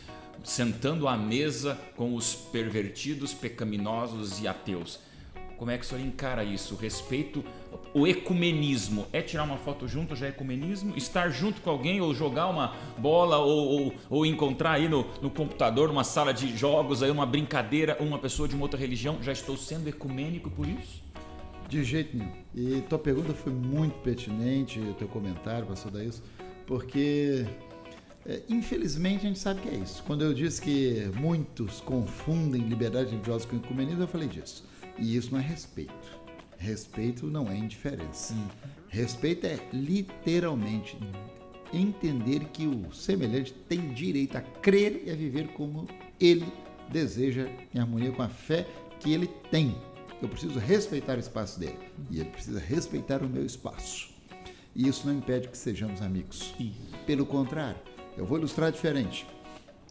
sentando 0.44 1.08
à 1.08 1.16
mesa 1.16 1.78
com 1.96 2.16
os 2.16 2.34
pervertidos, 2.34 3.34
pecaminosos 3.34 4.42
e 4.42 4.48
ateus. 4.48 5.00
Como 5.62 5.70
é 5.70 5.78
que 5.78 5.86
o 5.86 5.88
senhor 5.88 6.04
encara 6.04 6.44
isso? 6.44 6.74
Respeito, 6.74 7.46
o 7.94 8.08
ecumenismo. 8.08 9.06
É 9.14 9.22
tirar 9.22 9.44
uma 9.44 9.58
foto 9.58 9.88
junto 9.88 10.16
já 10.16 10.26
é 10.26 10.30
ecumenismo? 10.30 10.98
Estar 10.98 11.30
junto 11.30 11.62
com 11.62 11.70
alguém 11.70 12.02
ou 12.02 12.16
jogar 12.16 12.48
uma 12.48 12.76
bola 12.98 13.38
ou, 13.38 13.68
ou, 13.68 13.94
ou 14.10 14.26
encontrar 14.26 14.72
aí 14.72 14.90
no, 14.90 15.06
no 15.22 15.30
computador, 15.30 15.88
numa 15.88 16.04
sala 16.04 16.34
de 16.34 16.58
jogos, 16.58 17.04
aí 17.04 17.12
uma 17.12 17.28
brincadeira, 17.28 17.96
uma 18.00 18.18
pessoa 18.18 18.48
de 18.48 18.56
uma 18.56 18.64
outra 18.64 18.80
religião, 18.80 19.22
já 19.22 19.32
estou 19.32 19.56
sendo 19.56 19.88
ecumênico 19.88 20.50
por 20.50 20.68
isso? 20.68 21.04
De 21.70 21.84
jeito 21.84 22.18
nenhum. 22.18 22.32
E 22.56 22.82
tua 22.90 22.98
pergunta 22.98 23.32
foi 23.32 23.54
muito 23.54 24.00
pertinente, 24.00 24.80
o 24.80 24.96
teu 24.96 25.08
comentário, 25.08 25.68
pastor 25.68 25.92
Daílson, 25.92 26.24
porque 26.66 27.46
é, 28.26 28.42
infelizmente 28.50 29.28
a 29.28 29.28
gente 29.28 29.38
sabe 29.38 29.62
que 29.62 29.70
é 29.70 29.76
isso. 29.76 30.02
Quando 30.08 30.24
eu 30.24 30.34
disse 30.34 30.60
que 30.60 31.12
muitos 31.20 31.82
confundem 31.82 32.64
liberdade 32.64 33.12
religiosa 33.12 33.48
com 33.48 33.58
ecumenismo, 33.58 34.02
eu 34.02 34.08
falei 34.08 34.28
disso. 34.28 34.71
E 34.98 35.16
isso 35.16 35.32
não 35.32 35.40
é 35.40 35.44
respeito. 35.44 36.22
Respeito 36.58 37.26
não 37.26 37.50
é 37.50 37.58
indiferença. 37.58 38.36
Respeito 38.88 39.48
é 39.48 39.60
literalmente 39.74 40.98
entender 41.74 42.46
que 42.54 42.68
o 42.68 42.92
semelhante 42.94 43.54
tem 43.68 43.94
direito 43.94 44.38
a 44.38 44.42
crer 44.42 45.04
e 45.06 45.10
a 45.10 45.16
viver 45.16 45.48
como 45.54 45.88
ele 46.20 46.46
deseja, 46.90 47.48
em 47.74 47.80
harmonia 47.80 48.12
com 48.12 48.22
a 48.22 48.30
fé 48.30 48.68
que 49.00 49.12
ele 49.12 49.28
tem. 49.50 49.76
Eu 50.22 50.30
preciso 50.30 50.60
respeitar 50.60 51.18
o 51.18 51.20
espaço 51.20 51.60
dele 51.60 51.80
e 52.12 52.20
ele 52.20 52.30
precisa 52.30 52.60
respeitar 52.60 53.24
o 53.24 53.30
meu 53.30 53.46
espaço. 53.46 54.12
E 54.76 54.88
isso 54.88 55.08
não 55.08 55.18
impede 55.18 55.48
que 55.48 55.58
sejamos 55.58 56.02
amigos. 56.02 56.54
Pelo 57.08 57.26
contrário, 57.26 57.80
eu 58.16 58.26
vou 58.26 58.38
ilustrar 58.38 58.72
diferente. 58.72 59.26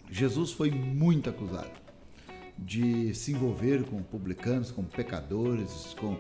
Jesus 0.09 0.53
foi 0.53 0.71
muito 0.71 1.29
acusado 1.29 1.80
de 2.61 3.15
se 3.15 3.33
envolver 3.33 3.85
com 3.85 4.03
publicanos, 4.03 4.71
com 4.71 4.85
pecadores, 4.85 5.95
com 5.99 6.17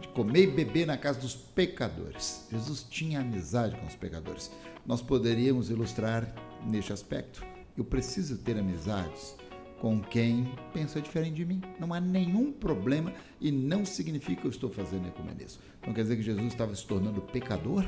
de 0.00 0.08
comer 0.08 0.42
e 0.42 0.46
beber 0.48 0.84
na 0.84 0.96
casa 0.96 1.20
dos 1.20 1.36
pecadores. 1.36 2.48
Jesus 2.50 2.84
tinha 2.90 3.20
amizade 3.20 3.76
com 3.76 3.86
os 3.86 3.94
pecadores. 3.94 4.50
Nós 4.84 5.00
poderíamos 5.00 5.70
ilustrar 5.70 6.34
neste 6.66 6.92
aspecto. 6.92 7.44
Eu 7.78 7.84
preciso 7.84 8.36
ter 8.38 8.58
amizades 8.58 9.36
com 9.80 10.00
quem 10.00 10.52
pensa 10.72 11.00
diferente 11.00 11.34
de 11.34 11.44
mim. 11.44 11.62
Não 11.78 11.94
há 11.94 12.00
nenhum 12.00 12.50
problema 12.50 13.12
e 13.40 13.52
não 13.52 13.84
significa 13.84 14.40
que 14.40 14.46
eu 14.48 14.50
estou 14.50 14.70
fazendo 14.70 15.06
ecumenismo. 15.06 15.62
Então 15.80 15.94
quer 15.94 16.02
dizer 16.02 16.16
que 16.16 16.22
Jesus 16.22 16.46
estava 16.48 16.74
se 16.74 16.84
tornando 16.84 17.20
pecador? 17.22 17.84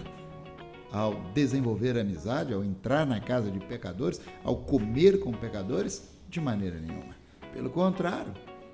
ao 0.90 1.14
desenvolver 1.34 1.98
amizade, 1.98 2.54
ao 2.54 2.64
entrar 2.64 3.06
na 3.06 3.20
casa 3.20 3.50
de 3.50 3.60
pecadores, 3.60 4.20
ao 4.42 4.56
comer 4.56 5.20
com 5.20 5.32
pecadores? 5.32 6.16
De 6.28 6.40
maneira 6.40 6.78
nenhuma. 6.78 7.17
Pelo 7.58 7.70
contrário, 7.70 8.32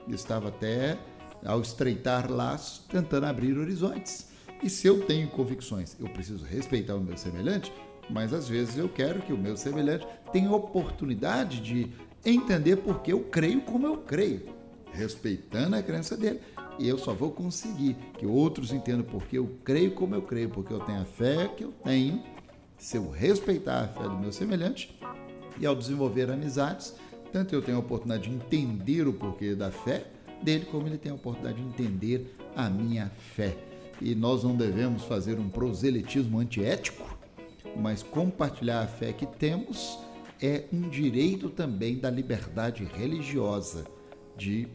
estava 0.09 0.49
até, 0.49 0.99
ao 1.43 1.63
estreitar 1.63 2.31
laços, 2.31 2.85
tentando 2.87 3.25
abrir 3.25 3.57
horizontes. 3.57 4.29
E 4.63 4.69
se 4.69 4.87
eu 4.87 5.07
tenho 5.07 5.27
convicções, 5.31 5.97
eu 5.99 6.07
preciso 6.11 6.45
respeitar 6.45 6.95
o 6.95 7.01
meu 7.01 7.17
semelhante, 7.17 7.73
mas 8.11 8.35
às 8.35 8.47
vezes 8.47 8.77
eu 8.77 8.87
quero 8.87 9.23
que 9.23 9.33
o 9.33 9.39
meu 9.39 9.57
semelhante 9.57 10.07
tenha 10.31 10.53
oportunidade 10.53 11.63
de 11.63 11.91
entender 12.27 12.77
porque 12.77 13.11
eu 13.11 13.21
creio 13.21 13.63
como 13.63 13.87
eu 13.87 13.97
creio, 13.97 14.55
respeitando 14.93 15.77
a 15.77 15.83
crença 15.83 16.15
dele. 16.15 16.43
E 16.79 16.87
eu 16.87 16.99
só 16.99 17.15
vou 17.15 17.31
conseguir 17.31 17.97
que 18.19 18.27
outros 18.27 18.71
entendam 18.71 19.07
porque 19.07 19.39
eu 19.39 19.51
creio 19.65 19.93
como 19.93 20.15
eu 20.15 20.21
creio, 20.21 20.51
porque 20.51 20.75
eu 20.75 20.81
tenho 20.81 21.01
a 21.01 21.07
fé 21.07 21.49
que 21.49 21.65
eu 21.65 21.73
tenho, 21.83 22.23
se 22.77 22.99
eu 22.99 23.11
respeitar 23.11 23.81
a 23.81 23.89
fé 23.89 24.03
do 24.03 24.19
meu 24.19 24.31
semelhante 24.31 24.95
e 25.59 25.65
ao 25.65 25.75
desenvolver 25.75 26.31
amizades, 26.31 26.95
tanto 27.35 27.53
eu 27.53 27.61
tenho 27.61 27.79
a 27.79 27.81
oportunidade 27.81 28.31
de 28.31 28.37
entender 28.37 29.09
o 29.09 29.13
porquê 29.13 29.57
da 29.57 29.69
fé 29.69 30.07
dele, 30.41 30.67
como 30.71 30.87
ele 30.87 30.97
tem 30.97 31.11
a 31.11 31.17
oportunidade 31.17 31.61
de 31.61 31.67
entender 31.67 32.37
a 32.55 32.71
minha 32.71 33.11
fé. 33.11 33.59
E 34.01 34.15
nós 34.15 34.45
não 34.45 34.55
devemos 34.55 35.03
fazer 35.03 35.41
um 35.41 35.49
proselitismo 35.49 36.39
antiético, 36.39 37.19
mas 37.77 38.05
compartilhar 38.05 38.83
a 38.83 38.87
fé 38.87 39.13
que 39.13 39.27
temos 39.27 39.99
é 40.41 40.67
um 40.73 40.89
direito 40.89 41.51
também 41.51 41.99
da 41.99 42.09
liberdade 42.09 42.85
religiosa, 42.85 43.85
de 44.37 44.69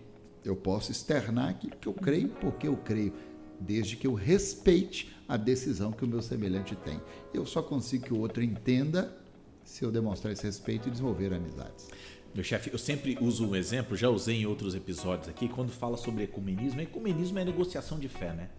eu 0.44 0.54
posso 0.54 0.92
externar 0.92 1.52
aquilo 1.52 1.78
que 1.78 1.88
eu 1.88 1.94
creio 1.94 2.28
porque 2.28 2.68
eu 2.68 2.76
creio. 2.76 3.14
desde 3.58 3.96
que 3.96 4.08
eu 4.08 4.14
respeite 4.14 5.16
a 5.30 5.38
decisão 5.38 5.94
que 5.94 6.04
o 6.04 6.08
meu 6.08 6.22
semelhante 6.22 6.76
tem. 6.76 7.00
Eu 7.34 7.46
só 7.46 7.62
consigo 7.62 8.06
que 8.06 8.14
o 8.14 8.20
outro 8.20 8.44
entenda 8.44 9.18
se 9.64 9.86
eu 9.86 9.92
demonstrar 9.92 10.34
esse 10.34 10.44
respeito 10.44 10.88
e 10.88 10.92
desenvolver 10.92 11.34
amizades. 11.34 11.88
Meu 12.34 12.44
chefe, 12.44 12.72
eu 12.72 12.78
sempre 12.78 13.18
uso 13.20 13.48
um 13.48 13.56
exemplo, 13.56 13.98
já 13.98 14.08
usei 14.08 14.42
em 14.42 14.46
outros 14.46 14.76
episódios 14.76 15.28
aqui, 15.28 15.48
quando 15.48 15.72
fala 15.72 15.98
sobre 15.98 16.24
ecumenismo. 16.24 16.80
Ecumenismo 16.80 17.40
é 17.40 17.46
negociação 17.46 17.98
de 17.98 18.08
fé, 18.08 18.32
né? 18.34 18.50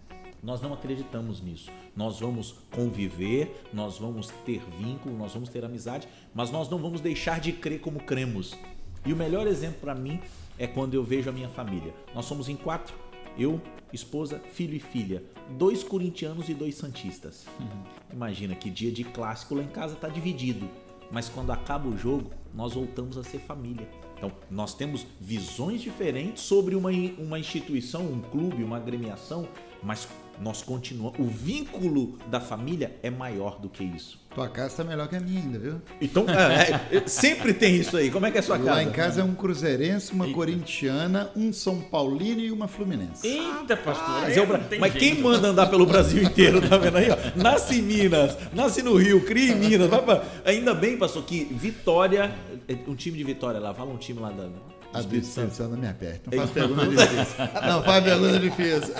Nós 0.43 0.61
não 0.61 0.73
acreditamos 0.73 1.41
nisso. 1.41 1.71
Nós 1.95 2.19
vamos 2.19 2.55
conviver, 2.69 3.63
nós 3.71 3.97
vamos 3.97 4.27
ter 4.45 4.61
vínculo, 4.77 5.17
nós 5.17 5.33
vamos 5.33 5.49
ter 5.49 5.63
amizade, 5.63 6.07
mas 6.33 6.51
nós 6.51 6.69
não 6.69 6.79
vamos 6.79 6.99
deixar 6.99 7.39
de 7.39 7.53
crer 7.53 7.79
como 7.79 7.99
cremos. 8.01 8.57
E 9.05 9.13
o 9.13 9.15
melhor 9.15 9.47
exemplo 9.47 9.79
para 9.79 9.95
mim 9.95 10.19
é 10.57 10.67
quando 10.67 10.93
eu 10.93 11.03
vejo 11.03 11.29
a 11.29 11.33
minha 11.33 11.49
família. 11.49 11.93
Nós 12.13 12.25
somos 12.25 12.49
em 12.49 12.57
quatro: 12.57 12.93
eu, 13.37 13.61
esposa, 13.93 14.41
filho 14.51 14.75
e 14.75 14.79
filha. 14.79 15.23
Dois 15.57 15.81
corintianos 15.81 16.49
e 16.49 16.53
dois 16.53 16.75
santistas. 16.75 17.45
Imagina 18.11 18.53
que 18.53 18.69
dia 18.69 18.91
de 18.91 19.05
clássico 19.05 19.55
lá 19.55 19.63
em 19.63 19.67
casa 19.67 19.95
tá 19.95 20.09
dividido. 20.09 20.69
Mas 21.11 21.29
quando 21.29 21.51
acaba 21.51 21.87
o 21.87 21.97
jogo, 21.97 22.31
nós 22.53 22.73
voltamos 22.73 23.17
a 23.17 23.23
ser 23.23 23.39
família. 23.39 23.87
Então, 24.17 24.31
nós 24.49 24.73
temos 24.73 25.05
visões 25.19 25.81
diferentes 25.81 26.43
sobre 26.43 26.75
uma, 26.75 26.91
uma 27.17 27.39
instituição, 27.39 28.03
um 28.03 28.21
clube, 28.21 28.63
uma 28.63 28.77
agremiação, 28.77 29.47
mas 29.81 30.07
nós 30.41 30.61
continuamos. 30.63 31.19
O 31.19 31.25
vínculo 31.25 32.17
da 32.27 32.39
família 32.39 32.95
é 33.03 33.09
maior 33.09 33.59
do 33.59 33.69
que 33.69 33.83
isso. 33.83 34.19
Tua 34.33 34.47
casa 34.47 34.77
tá 34.77 34.83
melhor 34.85 35.09
que 35.09 35.15
a 35.17 35.19
minha 35.19 35.41
ainda, 35.41 35.59
viu? 35.59 35.81
Então, 35.99 36.25
é, 36.29 36.95
é, 36.97 37.07
sempre 37.07 37.53
tem 37.53 37.75
isso 37.75 37.97
aí. 37.97 38.09
Como 38.09 38.25
é 38.25 38.31
que 38.31 38.37
é 38.37 38.39
a 38.39 38.43
sua 38.43 38.57
casa? 38.57 38.71
Lá 38.71 38.81
em 38.83 38.89
casa 38.89 39.19
é 39.21 39.23
um 39.25 39.35
cruzeirense, 39.35 40.13
uma 40.13 40.25
corintiana, 40.31 41.29
um 41.35 41.51
São 41.51 41.81
Paulino 41.81 42.39
e 42.39 42.49
uma 42.49 42.67
fluminense. 42.67 43.27
Eita, 43.27 43.75
pastor. 43.75 44.07
Mas, 44.21 44.23
aí 44.29 44.33
é 44.37 44.37
o 44.37 44.39
não 44.39 44.47
Bra- 44.47 44.59
tem 44.59 44.79
mas 44.79 44.93
jeito. 44.93 45.13
quem 45.15 45.21
manda 45.23 45.49
andar 45.49 45.67
pelo 45.67 45.85
Brasil 45.85 46.23
inteiro, 46.23 46.61
tá 46.67 46.77
vendo 46.77 46.97
aí? 46.97 47.09
Ó? 47.11 47.17
Nasce 47.35 47.79
em 47.79 47.81
Minas, 47.81 48.37
nasce 48.53 48.81
no 48.81 48.95
Rio, 48.95 49.25
cria 49.25 49.51
em 49.51 49.55
Minas. 49.55 49.89
vai 49.89 50.01
pra- 50.01 50.23
Ainda 50.45 50.73
bem, 50.73 50.95
pastor, 50.97 51.23
que 51.25 51.43
Vitória, 51.43 52.33
é, 52.69 52.75
um 52.87 52.95
time 52.95 53.17
de 53.17 53.23
Vitória 53.25 53.59
lá, 53.59 53.73
fala 53.73 53.91
um 53.91 53.97
time 53.97 54.19
lá 54.21 54.29
da. 54.31 54.47
A 54.93 55.01
descrição 55.01 55.69
não 55.69 55.77
me 55.77 55.87
aperte. 55.87 56.21
Não 56.29 56.37
faz 56.37 56.49
pergunta 56.51 56.87
difícil. 56.87 57.35
Não 57.67 57.83
faz 57.83 58.03
pergunta 58.03 58.39
difícil. 58.39 58.93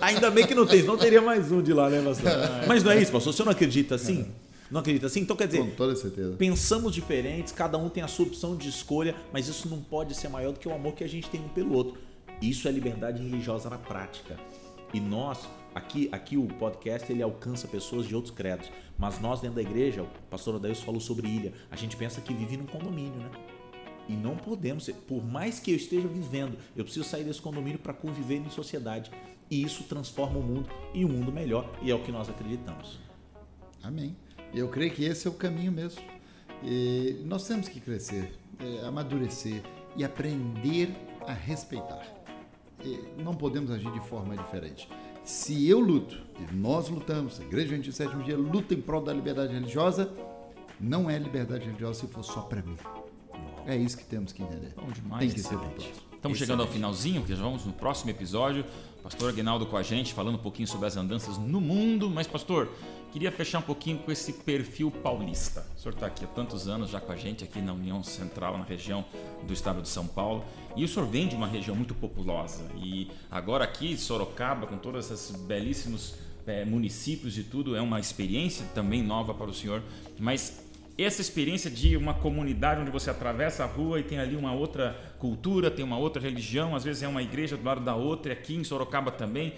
Ainda 0.00 0.30
bem 0.30 0.46
que 0.46 0.54
não 0.54 0.66
tem, 0.66 0.80
senão 0.80 0.96
teria 0.96 1.22
mais 1.22 1.50
um 1.50 1.62
de 1.62 1.72
lá, 1.72 1.88
né, 1.88 2.02
pastor? 2.02 2.30
Mas 2.66 2.82
não 2.82 2.92
é 2.92 3.00
isso, 3.00 3.10
pastor. 3.12 3.32
Você 3.32 3.42
não 3.44 3.52
acredita 3.52 3.94
assim? 3.94 4.26
Não 4.70 4.80
acredita 4.80 5.06
assim? 5.06 5.20
Então 5.20 5.36
quer 5.36 5.46
dizer, 5.46 5.60
Com 5.60 5.70
toda 5.70 5.94
certeza. 5.94 6.34
pensamos 6.36 6.92
diferentes, 6.92 7.52
cada 7.52 7.78
um 7.78 7.88
tem 7.88 8.02
a 8.02 8.08
sua 8.08 8.26
opção 8.26 8.56
de 8.56 8.68
escolha, 8.68 9.14
mas 9.32 9.46
isso 9.48 9.68
não 9.68 9.80
pode 9.80 10.14
ser 10.14 10.28
maior 10.28 10.52
do 10.52 10.58
que 10.58 10.68
o 10.68 10.74
amor 10.74 10.92
que 10.94 11.04
a 11.04 11.08
gente 11.08 11.30
tem 11.30 11.40
um 11.40 11.48
pelo 11.48 11.72
outro. 11.72 11.96
Isso 12.42 12.66
é 12.68 12.70
liberdade 12.70 13.22
religiosa 13.22 13.70
na 13.70 13.78
prática. 13.78 14.36
E 14.92 15.00
nós, 15.00 15.38
aqui, 15.74 16.08
aqui 16.12 16.36
o 16.36 16.46
podcast 16.46 17.10
ele 17.10 17.22
alcança 17.22 17.66
pessoas 17.68 18.06
de 18.06 18.14
outros 18.14 18.34
credos, 18.34 18.68
mas 18.98 19.20
nós 19.20 19.40
dentro 19.40 19.56
da 19.56 19.62
igreja, 19.62 20.02
o 20.02 20.08
pastor 20.28 20.56
Odailson 20.56 20.84
falou 20.84 21.00
sobre 21.00 21.28
ilha, 21.28 21.52
a 21.70 21.76
gente 21.76 21.96
pensa 21.96 22.20
que 22.20 22.34
vive 22.34 22.56
num 22.56 22.66
condomínio, 22.66 23.18
né? 23.20 23.30
E 24.08 24.12
não 24.14 24.36
podemos, 24.36 24.88
por 25.06 25.24
mais 25.24 25.58
que 25.58 25.72
eu 25.72 25.76
esteja 25.76 26.06
vivendo, 26.06 26.56
eu 26.76 26.84
preciso 26.84 27.08
sair 27.08 27.24
desse 27.24 27.40
condomínio 27.40 27.78
para 27.78 27.92
conviver 27.92 28.36
em 28.36 28.50
sociedade. 28.50 29.10
E 29.50 29.62
isso 29.62 29.84
transforma 29.84 30.38
o 30.38 30.42
mundo 30.42 30.68
em 30.94 31.04
um 31.04 31.08
mundo 31.08 31.32
melhor, 31.32 31.70
e 31.82 31.90
é 31.90 31.94
o 31.94 32.02
que 32.02 32.12
nós 32.12 32.28
acreditamos. 32.28 32.98
Amém. 33.82 34.16
Eu 34.54 34.68
creio 34.68 34.92
que 34.92 35.04
esse 35.04 35.26
é 35.26 35.30
o 35.30 35.34
caminho 35.34 35.72
mesmo. 35.72 36.02
E 36.62 37.20
nós 37.24 37.46
temos 37.46 37.68
que 37.68 37.80
crescer, 37.80 38.32
eh, 38.58 38.86
amadurecer 38.86 39.62
e 39.96 40.04
aprender 40.04 40.90
a 41.26 41.32
respeitar. 41.32 42.06
E 42.84 43.22
não 43.22 43.34
podemos 43.34 43.70
agir 43.70 43.90
de 43.92 44.00
forma 44.00 44.36
diferente. 44.36 44.88
Se 45.24 45.68
eu 45.68 45.80
luto, 45.80 46.22
e 46.38 46.54
nós 46.54 46.88
lutamos, 46.88 47.40
a 47.40 47.42
Igreja 47.42 47.76
do 47.76 47.92
Sétimo 47.92 48.22
Dia 48.22 48.36
luta 48.36 48.74
em 48.74 48.80
prol 48.80 49.02
da 49.02 49.12
liberdade 49.12 49.52
religiosa, 49.52 50.12
não 50.78 51.10
é 51.10 51.18
liberdade 51.18 51.64
religiosa 51.64 52.00
se 52.00 52.06
for 52.06 52.22
só 52.22 52.42
para 52.42 52.62
mim. 52.62 52.76
É 53.66 53.76
isso 53.76 53.96
que 53.96 54.04
temos 54.04 54.32
que 54.32 54.42
entender. 54.42 54.72
Bom 54.76 54.88
demais. 54.92 55.20
Tem 55.20 55.30
que 55.30 55.40
ser 55.40 55.58
pro 55.58 55.68
próximo. 55.70 55.94
Estamos 56.14 56.38
chegando 56.38 56.62
ao 56.62 56.68
finalzinho, 56.68 57.20
porque 57.20 57.34
já 57.34 57.42
vamos 57.42 57.64
no 57.64 57.72
próximo 57.72 58.10
episódio. 58.10 58.64
Pastor 59.02 59.28
Aguinaldo 59.28 59.66
com 59.66 59.76
a 59.76 59.82
gente, 59.82 60.12
falando 60.14 60.36
um 60.36 60.42
pouquinho 60.42 60.66
sobre 60.66 60.86
as 60.86 60.96
andanças 60.96 61.36
no 61.38 61.60
mundo. 61.60 62.08
Mas, 62.10 62.26
pastor, 62.26 62.68
queria 63.12 63.30
fechar 63.30 63.58
um 63.58 63.62
pouquinho 63.62 63.98
com 63.98 64.10
esse 64.10 64.32
perfil 64.32 64.90
paulista. 64.90 65.66
O 65.76 65.80
senhor 65.80 65.94
está 65.94 66.06
aqui 66.06 66.24
há 66.24 66.28
tantos 66.28 66.66
anos 66.68 66.90
já 66.90 67.00
com 67.00 67.12
a 67.12 67.16
gente, 67.16 67.44
aqui 67.44 67.60
na 67.60 67.72
União 67.72 68.02
Central, 68.02 68.56
na 68.58 68.64
região 68.64 69.04
do 69.46 69.52
estado 69.52 69.82
de 69.82 69.88
São 69.88 70.06
Paulo. 70.06 70.44
E 70.74 70.84
o 70.84 70.88
senhor 70.88 71.06
vem 71.06 71.28
de 71.28 71.36
uma 71.36 71.46
região 71.46 71.76
muito 71.76 71.94
populosa. 71.94 72.64
E 72.76 73.10
agora 73.30 73.64
aqui, 73.64 73.96
Sorocaba, 73.96 74.66
com 74.66 74.78
todos 74.78 75.10
esses 75.10 75.36
belíssimos 75.36 76.14
eh, 76.46 76.64
municípios 76.64 77.38
e 77.38 77.44
tudo, 77.44 77.76
é 77.76 77.80
uma 77.80 78.00
experiência 78.00 78.64
também 78.74 79.02
nova 79.02 79.34
para 79.34 79.50
o 79.50 79.54
senhor. 79.54 79.82
Mas 80.18 80.65
essa 80.98 81.20
experiência 81.20 81.70
de 81.70 81.96
uma 81.96 82.14
comunidade 82.14 82.80
onde 82.80 82.90
você 82.90 83.10
atravessa 83.10 83.64
a 83.64 83.66
rua 83.66 84.00
e 84.00 84.02
tem 84.02 84.18
ali 84.18 84.34
uma 84.36 84.52
outra 84.52 84.96
cultura, 85.18 85.70
tem 85.70 85.84
uma 85.84 85.98
outra 85.98 86.22
religião, 86.22 86.74
às 86.74 86.84
vezes 86.84 87.02
é 87.02 87.08
uma 87.08 87.22
igreja 87.22 87.56
do 87.56 87.64
lado 87.64 87.80
da 87.82 87.94
outra, 87.94 88.32
aqui 88.32 88.54
em 88.54 88.64
Sorocaba 88.64 89.10
também. 89.10 89.52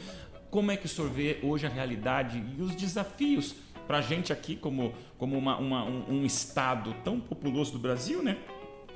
Como 0.51 0.70
é 0.70 0.77
que 0.77 0.87
o 0.87 0.88
senhor 0.88 1.11
vê 1.11 1.38
hoje 1.42 1.66
a 1.66 1.68
realidade 1.68 2.42
e 2.59 2.62
os 2.62 2.74
desafios 2.74 3.55
para 3.87 3.98
a 3.98 4.03
gente 4.03 4.33
aqui, 4.33 4.57
como, 4.57 4.92
como 5.16 5.37
uma- 5.38 5.57
uma- 5.59 5.85
um, 5.85 6.20
um 6.20 6.24
estado 6.27 6.94
tão 7.05 7.20
populoso 7.20 7.72
do 7.72 7.79
Brasil, 7.79 8.22
né? 8.22 8.37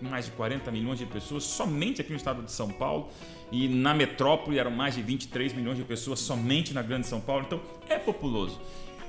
Mais 0.00 0.24
de 0.24 0.32
40 0.32 0.70
milhões 0.72 0.98
de 0.98 1.06
pessoas, 1.06 1.44
somente 1.44 2.00
aqui 2.00 2.10
no 2.10 2.16
estado 2.16 2.42
de 2.42 2.50
São 2.50 2.68
Paulo, 2.68 3.08
e 3.52 3.68
na 3.68 3.94
metrópole 3.94 4.58
eram 4.58 4.70
mais 4.70 4.96
de 4.96 5.02
23 5.02 5.52
milhões 5.52 5.76
de 5.78 5.84
pessoas 5.84 6.18
somente 6.18 6.74
na 6.74 6.82
Grande 6.82 7.06
São 7.06 7.20
Paulo, 7.20 7.44
então 7.46 7.60
é 7.88 7.98
populoso. 7.98 8.60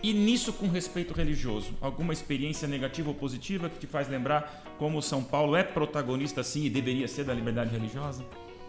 E 0.04 0.12
nisso 0.14 0.52
com 0.52 0.68
respeito 0.68 1.14
religioso, 1.14 1.72
alguma 1.80 2.12
experiência 2.12 2.68
negativa 2.68 3.08
ou 3.10 3.16
positiva 3.16 3.70
que 3.70 3.80
te 3.80 3.88
faz 3.88 4.10
lembrar 4.10 4.76
como 4.78 5.02
São 5.02 5.24
Paulo 5.24 5.56
é 5.56 5.64
protagonista 5.64 6.44
sim 6.44 6.66
e 6.66 6.70
deveria 6.70 7.08
ser 7.08 7.24
da 7.24 7.34
liberdade 7.34 7.72
religiosa? 7.72 8.24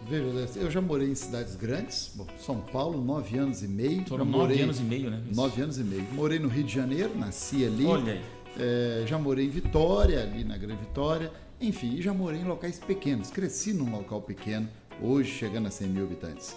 Veja, 0.07 0.59
eu 0.59 0.71
já 0.71 0.79
morei 0.79 1.09
em 1.09 1.15
cidades 1.15 1.55
grandes, 1.55 2.11
bom, 2.15 2.25
São 2.39 2.61
Paulo, 2.61 3.03
nove 3.03 3.37
anos 3.37 3.61
e 3.63 3.67
meio. 3.67 4.05
Foram 4.07 4.23
Já 4.23 4.31
nove 4.31 4.43
morei- 4.47 4.61
anos 4.61 4.79
e 4.79 4.83
meio, 4.83 5.09
né? 5.09 5.21
Isso. 5.29 5.35
Nove 5.41 5.61
anos 5.61 5.77
e 5.79 5.83
meio. 5.83 6.03
Morei 6.13 6.39
no 6.39 6.47
Rio 6.47 6.63
de 6.63 6.73
Janeiro, 6.73 7.11
nasci 7.17 7.65
ali. 7.65 7.85
Olha 7.85 8.13
aí. 8.13 8.21
É, 8.57 9.03
já 9.05 9.17
morei 9.17 9.45
em 9.45 9.49
Vitória, 9.49 10.21
ali 10.21 10.43
na 10.45 10.57
Grande 10.57 10.79
Vitória. 10.79 11.31
Enfim, 11.59 12.01
já 12.01 12.13
morei 12.13 12.39
em 12.39 12.45
locais 12.45 12.79
pequenos. 12.79 13.29
Cresci 13.31 13.73
num 13.73 13.91
local 13.91 14.21
pequeno, 14.21 14.69
hoje 15.01 15.31
chegando 15.31 15.67
a 15.67 15.71
100 15.71 15.87
mil 15.89 16.05
habitantes. 16.05 16.55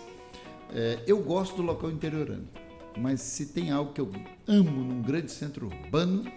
É, 0.72 0.98
eu 1.06 1.18
gosto 1.18 1.56
do 1.56 1.62
local 1.62 1.90
interiorano, 1.90 2.46
mas 3.00 3.20
se 3.20 3.46
tem 3.46 3.70
algo 3.70 3.92
que 3.92 4.00
eu 4.00 4.10
amo 4.46 4.70
num 4.70 5.02
grande 5.02 5.30
centro 5.30 5.66
urbano, 5.66 6.30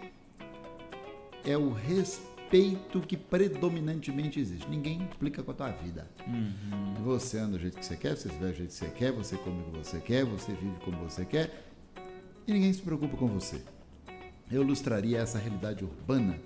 é 1.44 1.58
o 1.58 1.72
respeito 1.72 3.02
que 3.02 3.18
predominantemente 3.18 4.40
existe. 4.40 4.70
Ninguém 4.70 5.02
implica 5.02 5.42
com 5.42 5.52
a 5.52 5.54
tua 5.54 5.72
vida. 5.72 6.08
Você 7.04 7.38
anda 7.40 7.58
do 7.58 7.60
jeito 7.60 7.78
que 7.78 7.86
você 7.86 7.96
quer, 7.96 8.16
você 8.16 8.30
se 8.30 8.36
veste 8.36 8.54
do 8.54 8.58
jeito 8.58 8.70
que 8.70 8.76
você 8.76 8.90
quer, 8.92 9.12
você 9.12 9.38
come 9.38 9.64
como 9.64 9.84
você 9.84 10.00
quer, 10.00 10.26
você 10.26 10.54
vive 10.54 10.76
como 10.84 10.98
você 10.98 11.26
quer, 11.26 11.68
e 12.48 12.54
ninguém 12.54 12.72
se 12.74 12.82
preocupa 12.82 13.18
com 13.18 13.28
você. 13.28 13.62
Eu 14.52 14.64
ilustraria 14.64 15.20
essa 15.20 15.38
realidade 15.38 15.84
urbana 15.84 16.40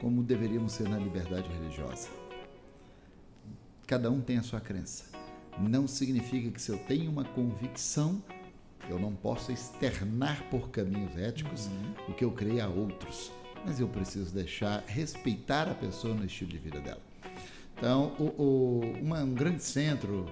como 0.00 0.22
deveríamos 0.22 0.72
ser 0.72 0.88
na 0.88 0.98
liberdade 0.98 1.48
religiosa. 1.48 2.08
Cada 3.86 4.10
um 4.10 4.20
tem 4.20 4.38
a 4.38 4.42
sua 4.42 4.60
crença. 4.60 5.04
Não 5.58 5.86
significa 5.86 6.50
que 6.50 6.62
se 6.62 6.70
eu 6.70 6.78
tenho 6.78 7.10
uma 7.10 7.24
convicção, 7.24 8.22
eu 8.90 8.98
não 8.98 9.14
posso 9.14 9.52
externar 9.52 10.42
por 10.50 10.70
caminhos 10.70 11.16
éticos 11.16 11.68
o 12.08 12.12
que 12.12 12.24
eu 12.24 12.30
creio 12.32 12.64
a 12.64 12.68
outros. 12.68 13.30
Mas 13.64 13.78
eu 13.78 13.86
preciso 13.88 14.32
deixar, 14.34 14.82
respeitar 14.86 15.68
a 15.68 15.74
pessoa 15.74 16.14
no 16.14 16.24
estilo 16.24 16.50
de 16.50 16.58
vida 16.58 16.80
dela. 16.80 17.00
Então, 17.76 18.14
o, 18.18 18.24
o- 18.42 18.92
uma- 19.02 19.22
um 19.22 19.34
grande 19.34 19.62
centro 19.62 20.26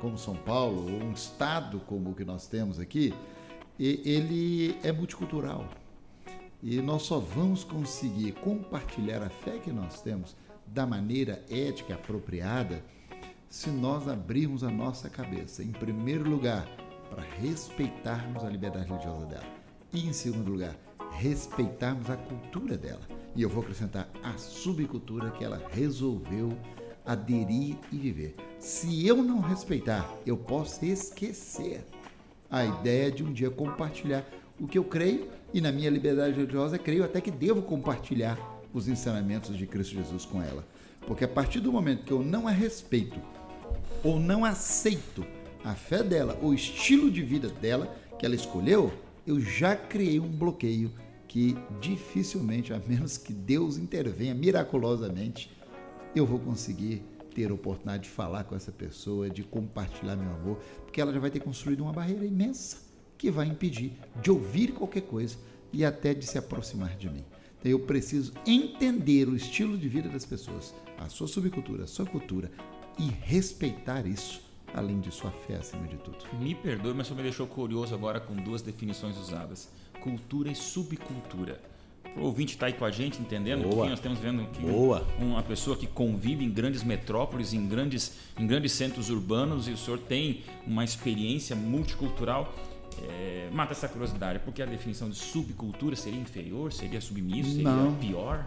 como 0.00 0.16
São 0.18 0.34
Paulo, 0.34 0.92
ou 0.92 1.02
um 1.04 1.12
estado 1.12 1.78
como 1.80 2.10
o 2.10 2.14
que 2.14 2.24
nós 2.24 2.46
temos 2.46 2.78
aqui, 2.80 3.14
ele 3.78 4.76
é 4.82 4.90
multicultural. 4.92 5.68
E 6.62 6.80
nós 6.80 7.02
só 7.02 7.18
vamos 7.18 7.64
conseguir 7.64 8.32
compartilhar 8.32 9.22
a 9.22 9.28
fé 9.30 9.58
que 9.58 9.72
nós 9.72 10.00
temos 10.00 10.36
da 10.66 10.86
maneira 10.86 11.42
ética 11.50 11.94
apropriada 11.94 12.82
se 13.48 13.68
nós 13.70 14.08
abrirmos 14.08 14.64
a 14.64 14.70
nossa 14.70 15.10
cabeça, 15.10 15.62
em 15.62 15.70
primeiro 15.72 16.28
lugar, 16.28 16.66
para 17.12 17.22
respeitarmos 17.42 18.42
a 18.42 18.48
liberdade 18.48 18.88
religiosa 18.88 19.26
dela. 19.26 19.44
E, 19.92 20.06
em 20.06 20.12
segundo 20.14 20.50
lugar, 20.50 20.74
respeitarmos 21.12 22.08
a 22.08 22.16
cultura 22.16 22.76
dela. 22.76 23.02
E 23.36 23.42
eu 23.42 23.50
vou 23.50 23.62
acrescentar 23.62 24.08
a 24.22 24.32
subcultura 24.38 25.30
que 25.30 25.44
ela 25.44 25.62
resolveu 25.70 26.56
aderir 27.04 27.76
e 27.92 27.96
viver. 27.96 28.34
Se 28.58 29.06
eu 29.06 29.16
não 29.16 29.40
respeitar, 29.40 30.10
eu 30.24 30.36
posso 30.36 30.84
esquecer 30.84 31.84
a 32.50 32.64
ideia 32.64 33.10
de 33.10 33.22
um 33.22 33.32
dia 33.32 33.50
compartilhar 33.50 34.24
o 34.58 34.66
que 34.66 34.78
eu 34.78 34.84
creio 34.84 35.28
e 35.52 35.60
na 35.60 35.70
minha 35.70 35.90
liberdade 35.90 36.36
religiosa 36.36 36.78
creio 36.78 37.04
até 37.04 37.20
que 37.20 37.30
devo 37.30 37.62
compartilhar 37.62 38.38
os 38.72 38.88
ensinamentos 38.88 39.56
de 39.56 39.66
Cristo 39.66 39.94
Jesus 39.94 40.24
com 40.24 40.42
ela. 40.42 40.64
Porque 41.06 41.24
a 41.24 41.28
partir 41.28 41.60
do 41.60 41.72
momento 41.72 42.04
que 42.04 42.12
eu 42.12 42.22
não 42.22 42.48
a 42.48 42.50
respeito 42.50 43.20
ou 44.02 44.18
não 44.18 44.44
aceito 44.44 45.26
a 45.64 45.74
fé 45.74 46.02
dela, 46.02 46.38
o 46.42 46.52
estilo 46.52 47.10
de 47.10 47.22
vida 47.22 47.48
dela 47.48 47.94
que 48.18 48.26
ela 48.26 48.34
escolheu, 48.34 48.92
eu 49.26 49.40
já 49.40 49.76
criei 49.76 50.18
um 50.18 50.28
bloqueio 50.28 50.92
que 51.28 51.56
dificilmente, 51.80 52.72
a 52.72 52.78
menos 52.86 53.16
que 53.16 53.32
Deus 53.32 53.78
intervenha 53.78 54.34
miraculosamente, 54.34 55.50
eu 56.14 56.26
vou 56.26 56.38
conseguir 56.38 57.02
ter 57.34 57.50
a 57.50 57.54
oportunidade 57.54 58.04
de 58.04 58.10
falar 58.10 58.44
com 58.44 58.54
essa 58.54 58.70
pessoa, 58.70 59.30
de 59.30 59.42
compartilhar 59.42 60.16
meu 60.16 60.30
amor, 60.30 60.58
porque 60.84 61.00
ela 61.00 61.12
já 61.12 61.18
vai 61.18 61.30
ter 61.30 61.40
construído 61.40 61.80
uma 61.80 61.92
barreira 61.92 62.24
imensa 62.24 62.78
que 63.16 63.30
vai 63.30 63.46
impedir 63.46 63.92
de 64.20 64.30
ouvir 64.30 64.72
qualquer 64.72 65.02
coisa 65.02 65.38
e 65.72 65.84
até 65.84 66.12
de 66.12 66.26
se 66.26 66.36
aproximar 66.36 66.96
de 66.96 67.08
mim. 67.08 67.24
Então 67.58 67.70
eu 67.70 67.78
preciso 67.78 68.32
entender 68.46 69.28
o 69.28 69.36
estilo 69.36 69.78
de 69.78 69.88
vida 69.88 70.08
das 70.08 70.26
pessoas, 70.26 70.74
a 70.98 71.08
sua 71.08 71.28
subcultura, 71.28 71.84
a 71.84 71.86
sua 71.86 72.04
cultura 72.04 72.50
e 72.98 73.08
respeitar 73.22 74.06
isso, 74.06 74.42
além 74.74 75.00
de 75.00 75.10
sua 75.10 75.30
fé 75.30 75.56
acima 75.56 75.86
de 75.86 75.96
tudo. 75.96 76.18
Me 76.38 76.54
perdoe, 76.54 76.94
mas 76.94 77.06
só 77.06 77.14
me 77.14 77.22
deixou 77.22 77.46
curioso 77.46 77.94
agora 77.94 78.20
com 78.20 78.34
duas 78.34 78.62
definições 78.62 79.16
usadas: 79.18 79.68
cultura 80.00 80.50
e 80.50 80.54
subcultura. 80.54 81.60
O 82.16 82.24
ouvinte 82.24 82.54
está 82.54 82.66
aí 82.66 82.74
com 82.74 82.84
a 82.84 82.90
gente 82.90 83.20
entendendo 83.20 83.62
Boa. 83.62 83.84
que 83.84 83.90
nós 83.90 83.98
estamos 83.98 84.18
vendo 84.18 84.46
que 84.50 84.60
Boa. 84.60 85.06
uma 85.18 85.42
pessoa 85.42 85.76
que 85.76 85.86
convive 85.86 86.44
em 86.44 86.50
grandes 86.50 86.82
metrópoles, 86.82 87.54
em 87.54 87.66
grandes, 87.66 88.12
em 88.38 88.46
grandes 88.46 88.72
centros 88.72 89.08
urbanos, 89.08 89.66
e 89.66 89.70
o 89.70 89.76
senhor 89.78 89.98
tem 89.98 90.42
uma 90.66 90.84
experiência 90.84 91.56
multicultural. 91.56 92.52
É, 93.08 93.48
mata 93.50 93.72
essa 93.72 93.88
curiosidade, 93.88 94.38
porque 94.40 94.62
a 94.62 94.66
definição 94.66 95.08
de 95.08 95.16
subcultura 95.16 95.96
seria 95.96 96.20
inferior, 96.20 96.70
seria 96.70 97.00
submisso, 97.00 97.52
seria 97.52 97.70
Não. 97.70 97.94
pior? 97.94 98.44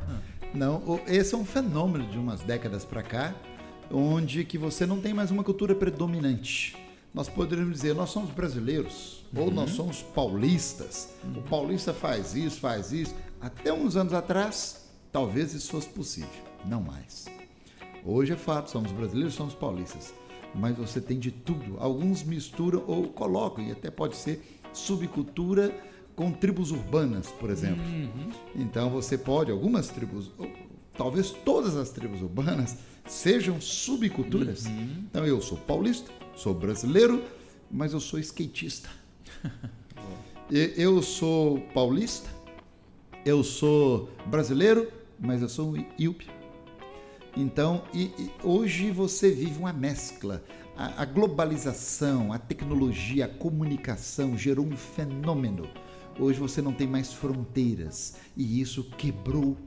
Não, 0.54 1.02
esse 1.08 1.34
é 1.34 1.38
um 1.38 1.44
fenômeno 1.44 2.06
de 2.06 2.20
umas 2.20 2.42
décadas 2.42 2.86
para 2.86 3.02
cá, 3.02 3.34
onde 3.92 4.44
que 4.44 4.58
você 4.58 4.86
não 4.86 5.00
tem 5.00 5.14
mais 5.14 5.32
uma 5.32 5.44
cultura 5.44 5.76
predominante. 5.76 6.76
Nós 7.14 7.30
poderíamos 7.30 7.74
dizer, 7.76 7.96
nós 7.96 8.10
somos 8.10 8.30
brasileiros, 8.32 9.24
ou 9.36 9.50
nós 9.50 9.72
somos 9.72 10.02
paulistas. 10.02 11.14
O 11.36 11.42
paulista 11.42 11.94
faz 11.94 12.36
isso, 12.36 12.60
faz 12.60 12.92
isso. 12.92 13.16
Até 13.40 13.72
uns 13.72 13.96
anos 13.96 14.14
atrás, 14.14 14.90
talvez 15.12 15.54
isso 15.54 15.72
fosse 15.72 15.88
possível, 15.88 16.30
não 16.66 16.82
mais. 16.82 17.26
Hoje 18.04 18.34
é 18.34 18.36
fato, 18.36 18.70
somos 18.70 18.92
brasileiros, 18.92 19.34
somos 19.34 19.54
paulistas. 19.54 20.14
Mas 20.54 20.76
você 20.76 21.00
tem 21.00 21.18
de 21.18 21.32
tudo. 21.32 21.78
Alguns 21.80 22.22
misturam 22.24 22.84
ou 22.86 23.08
colocam, 23.08 23.66
e 23.66 23.72
até 23.72 23.90
pode 23.90 24.16
ser 24.18 24.62
subcultura 24.74 25.74
com 26.16 26.32
tribos 26.32 26.72
urbanas, 26.72 27.28
por 27.28 27.50
exemplo. 27.50 27.84
Então 28.56 28.90
você 28.90 29.18
pode, 29.18 29.52
algumas 29.52 29.90
tribos, 29.90 30.32
talvez 30.98 31.32
todas 31.32 31.76
as 31.76 31.90
tribos 31.90 32.22
urbanas, 32.22 32.78
sejam 33.08 33.60
subculturas. 33.62 34.66
Então 34.66 35.26
eu 35.26 35.42
sou 35.42 35.58
paulista, 35.58 36.12
sou 36.36 36.54
brasileiro, 36.54 37.24
mas 37.72 37.94
eu 37.94 38.00
sou 38.00 38.20
skatista. 38.20 38.90
Eu 40.78 41.02
sou 41.02 41.60
paulista, 41.74 42.30
eu 43.26 43.44
sou 43.44 44.12
brasileiro, 44.28 44.92
mas 45.20 45.42
eu 45.42 45.50
sou 45.50 45.74
um. 45.76 45.86
Então, 47.36 47.84
e- 47.92 48.12
e 48.18 48.32
hoje 48.44 48.92
você 48.92 49.32
vive 49.32 49.58
uma 49.58 49.74
mescla. 49.74 50.44
A, 50.78 51.02
a 51.02 51.06
globalização, 51.06 52.32
a 52.32 52.38
tecnologia, 52.38 53.26
a 53.26 53.28
comunicação 53.28 54.38
gerou 54.38 54.68
um 54.68 54.78
fenômeno. 54.78 55.68
Hoje 56.20 56.40
você 56.40 56.62
não 56.62 56.72
tem 56.74 56.86
mais 56.86 57.12
fronteiras 57.12 58.16
e 58.38 58.62
isso 58.62 58.84
quebrou 59.00 59.58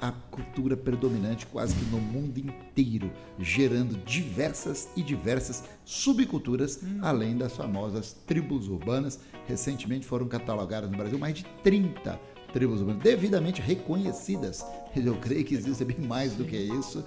a 0.00 0.12
cultura 0.30 0.76
predominante 0.76 1.46
quase 1.46 1.74
que 1.74 1.84
no 1.86 2.00
mundo 2.00 2.38
inteiro, 2.38 3.10
gerando 3.38 3.96
diversas 4.04 4.88
e 4.96 5.02
diversas 5.02 5.64
subculturas, 5.84 6.80
além 7.00 7.36
das 7.36 7.54
famosas 7.56 8.16
tribos 8.26 8.68
urbanas. 8.68 9.20
Recentemente 9.46 10.06
foram 10.06 10.26
catalogadas 10.26 10.90
no 10.90 10.96
Brasil 10.96 11.18
mais 11.18 11.34
de 11.34 11.44
30 11.62 12.18
tribos 12.52 12.80
urbanas 12.80 13.02
devidamente 13.02 13.60
reconhecidas. 13.60 14.64
Eu 14.94 15.16
creio 15.16 15.44
que 15.44 15.54
existe 15.54 15.84
bem 15.84 15.98
mais 15.98 16.34
do 16.34 16.44
que 16.44 16.56
isso, 16.56 17.04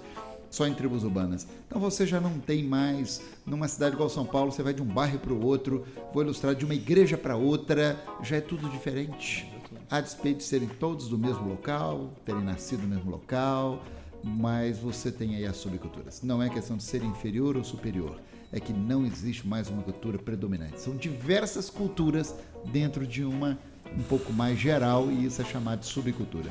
só 0.50 0.66
em 0.66 0.74
tribos 0.74 1.04
urbanas. 1.04 1.46
Então 1.66 1.80
você 1.80 2.06
já 2.06 2.20
não 2.20 2.38
tem 2.38 2.62
mais, 2.62 3.20
numa 3.46 3.68
cidade 3.68 3.94
igual 3.94 4.08
São 4.08 4.26
Paulo, 4.26 4.52
você 4.52 4.62
vai 4.62 4.74
de 4.74 4.82
um 4.82 4.86
bairro 4.86 5.18
para 5.18 5.32
o 5.32 5.44
outro, 5.44 5.86
vou 6.12 6.22
ilustrar 6.22 6.54
de 6.54 6.64
uma 6.64 6.74
igreja 6.74 7.16
para 7.16 7.36
outra, 7.36 7.98
já 8.22 8.36
é 8.36 8.40
tudo 8.40 8.68
diferente. 8.68 9.57
A 9.90 10.00
despeito 10.00 10.38
de 10.38 10.44
serem 10.44 10.68
todos 10.68 11.08
do 11.08 11.18
mesmo 11.18 11.48
local, 11.48 12.12
terem 12.24 12.42
nascido 12.42 12.82
no 12.82 12.88
mesmo 12.88 13.10
local, 13.10 13.82
mas 14.22 14.78
você 14.78 15.10
tem 15.10 15.36
aí 15.36 15.46
as 15.46 15.56
subculturas. 15.56 16.22
Não 16.22 16.42
é 16.42 16.48
questão 16.48 16.76
de 16.76 16.82
ser 16.82 17.02
inferior 17.02 17.56
ou 17.56 17.64
superior, 17.64 18.20
é 18.52 18.60
que 18.60 18.72
não 18.72 19.04
existe 19.04 19.46
mais 19.46 19.68
uma 19.68 19.82
cultura 19.82 20.18
predominante. 20.18 20.80
São 20.80 20.96
diversas 20.96 21.70
culturas 21.70 22.34
dentro 22.66 23.06
de 23.06 23.24
uma 23.24 23.58
um 23.96 24.02
pouco 24.02 24.32
mais 24.32 24.58
geral 24.58 25.10
e 25.10 25.26
isso 25.26 25.40
é 25.40 25.44
chamado 25.44 25.80
de 25.80 25.86
subcultura. 25.86 26.50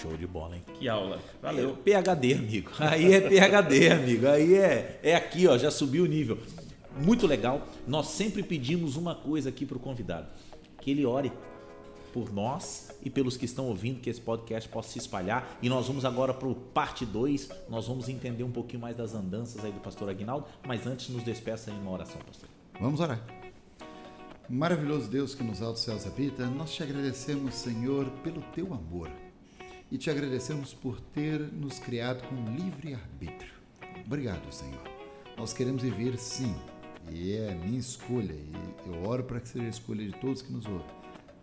Show 0.00 0.16
de 0.16 0.26
bola, 0.26 0.56
hein? 0.56 0.62
Que 0.78 0.88
aula. 0.88 1.20
Valeu. 1.40 1.70
É 1.70 2.02
PHD, 2.02 2.34
amigo. 2.34 2.70
Aí 2.78 3.14
é 3.14 3.20
PHD, 3.20 3.90
amigo. 3.90 4.26
Aí 4.26 4.54
é, 4.54 5.00
é 5.02 5.14
aqui, 5.14 5.46
ó, 5.46 5.56
já 5.56 5.70
subiu 5.70 6.04
o 6.04 6.06
nível. 6.06 6.38
Muito 7.00 7.26
legal. 7.26 7.66
Nós 7.86 8.08
sempre 8.08 8.42
pedimos 8.42 8.96
uma 8.96 9.14
coisa 9.14 9.48
aqui 9.48 9.64
para 9.64 9.76
o 9.76 9.80
convidado: 9.80 10.28
que 10.80 10.90
ele 10.90 11.06
ore 11.06 11.32
por 12.16 12.32
nós 12.32 12.90
e 13.02 13.10
pelos 13.10 13.36
que 13.36 13.44
estão 13.44 13.66
ouvindo, 13.66 14.00
que 14.00 14.08
esse 14.08 14.22
podcast 14.22 14.66
possa 14.70 14.88
se 14.88 14.98
espalhar. 14.98 15.58
E 15.60 15.68
nós 15.68 15.86
vamos 15.86 16.02
agora 16.02 16.32
para 16.32 16.48
o 16.48 16.54
parte 16.54 17.04
2. 17.04 17.50
Nós 17.68 17.86
vamos 17.86 18.08
entender 18.08 18.42
um 18.42 18.50
pouquinho 18.50 18.80
mais 18.80 18.96
das 18.96 19.14
andanças 19.14 19.62
aí 19.62 19.70
do 19.70 19.80
pastor 19.80 20.08
Aguinaldo. 20.08 20.46
Mas 20.66 20.86
antes, 20.86 21.10
nos 21.10 21.22
despeça 21.22 21.70
em 21.70 21.78
uma 21.78 21.90
oração, 21.90 22.18
pastor. 22.22 22.48
Vamos 22.80 23.00
orar. 23.00 23.22
Maravilhoso 24.48 25.10
Deus 25.10 25.34
que 25.34 25.44
nos 25.44 25.60
altos 25.60 25.82
céus 25.82 26.06
habita, 26.06 26.46
nós 26.46 26.72
te 26.72 26.82
agradecemos, 26.82 27.54
Senhor, 27.54 28.08
pelo 28.24 28.40
teu 28.54 28.72
amor. 28.72 29.10
E 29.92 29.98
te 29.98 30.08
agradecemos 30.08 30.72
por 30.72 30.98
ter 30.98 31.38
nos 31.38 31.78
criado 31.78 32.26
com 32.26 32.56
livre 32.56 32.94
arbítrio. 32.94 33.52
Obrigado, 34.06 34.50
Senhor. 34.50 34.80
Nós 35.36 35.52
queremos 35.52 35.82
viver 35.82 36.16
sim, 36.16 36.54
e 37.12 37.34
é 37.34 37.52
a 37.52 37.54
minha 37.54 37.78
escolha, 37.78 38.32
e 38.32 38.52
eu 38.86 39.06
oro 39.06 39.22
para 39.24 39.38
que 39.38 39.48
seja 39.50 39.66
a 39.66 39.68
escolha 39.68 40.06
de 40.06 40.12
todos 40.12 40.40
que 40.40 40.50
nos 40.50 40.64
ouvem, 40.64 40.95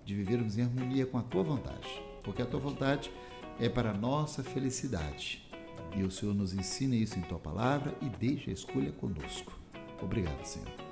de 0.06 0.16
vivermos 0.16 0.58
em 0.58 0.64
harmonia 0.64 1.06
com 1.06 1.18
a 1.18 1.24
tua 1.24 1.44
vontade, 1.44 2.02
porque 2.24 2.42
a 2.42 2.46
tua 2.46 2.60
vontade 2.60 3.12
é 3.60 3.70
para 3.70 3.92
a 3.92 3.98
nossa 3.98 4.44
felicidade. 4.44 5.44
E 5.96 6.04
o 6.04 6.10
Senhor 6.10 6.34
nos 6.34 6.54
ensina 6.54 6.96
isso 6.96 7.20
em 7.20 7.22
tua 7.22 7.40
palavra 7.40 7.96
e 8.02 8.10
deixa 8.10 8.50
a 8.50 8.54
escolha 8.54 8.92
conosco. 8.92 9.54
Obrigado, 10.02 10.44
Senhor 10.44 10.84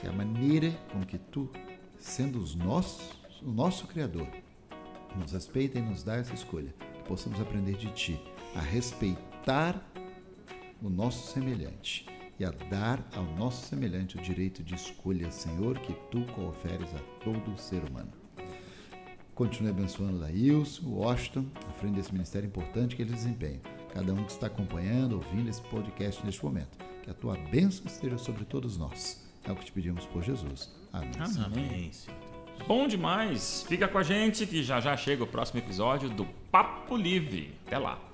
que 0.00 0.06
a 0.06 0.12
maneira 0.12 0.70
com 0.92 1.00
que 1.00 1.18
tu, 1.18 1.50
sendo 1.98 2.38
os 2.38 2.54
nossos, 2.54 3.10
o 3.42 3.50
nosso 3.50 3.86
Criador, 3.86 4.28
nos 5.16 5.32
respeita 5.32 5.78
e 5.78 5.82
nos 5.82 6.02
dá 6.02 6.16
essa 6.16 6.34
escolha, 6.34 6.72
que 6.94 7.02
possamos 7.02 7.40
aprender 7.40 7.76
de 7.76 7.90
ti 7.92 8.20
a 8.54 8.60
respeitar 8.60 9.84
o 10.80 10.88
nosso 10.88 11.32
semelhante 11.32 12.06
e 12.38 12.44
a 12.44 12.50
dar 12.50 13.06
ao 13.12 13.24
nosso 13.24 13.66
semelhante 13.66 14.16
o 14.16 14.22
direito 14.22 14.62
de 14.62 14.74
escolha, 14.74 15.30
Senhor, 15.30 15.78
que 15.80 15.92
tu 16.10 16.24
oferes 16.40 16.94
a 16.94 17.00
todo 17.24 17.58
ser 17.58 17.82
humano. 17.84 18.12
Continue 19.38 19.70
abençoando 19.70 20.18
Laílson, 20.18 20.84
o 20.84 20.98
Washington, 20.98 21.46
à 21.68 21.72
frente 21.74 21.94
desse 21.94 22.12
ministério 22.12 22.48
importante 22.48 22.96
que 22.96 23.02
eles 23.02 23.14
desempenham. 23.14 23.60
Cada 23.94 24.12
um 24.12 24.24
que 24.24 24.32
está 24.32 24.48
acompanhando, 24.48 25.12
ouvindo 25.12 25.48
esse 25.48 25.62
podcast 25.62 26.26
neste 26.26 26.44
momento. 26.44 26.76
Que 27.04 27.10
a 27.10 27.14
tua 27.14 27.36
bênção 27.36 27.86
esteja 27.86 28.18
sobre 28.18 28.44
todos 28.44 28.76
nós. 28.76 29.24
É 29.44 29.52
o 29.52 29.54
que 29.54 29.66
te 29.66 29.70
pedimos 29.70 30.04
por 30.06 30.24
Jesus. 30.24 30.74
Amém. 30.92 31.12
Amém. 31.46 31.90
Bom 32.66 32.88
demais. 32.88 33.64
Fica 33.68 33.86
com 33.86 33.98
a 33.98 34.02
gente 34.02 34.44
que 34.44 34.60
já 34.60 34.80
já 34.80 34.96
chega 34.96 35.22
o 35.22 35.26
próximo 35.26 35.60
episódio 35.60 36.10
do 36.10 36.24
Papo 36.50 36.96
Livre. 36.96 37.54
Até 37.64 37.78
lá. 37.78 38.07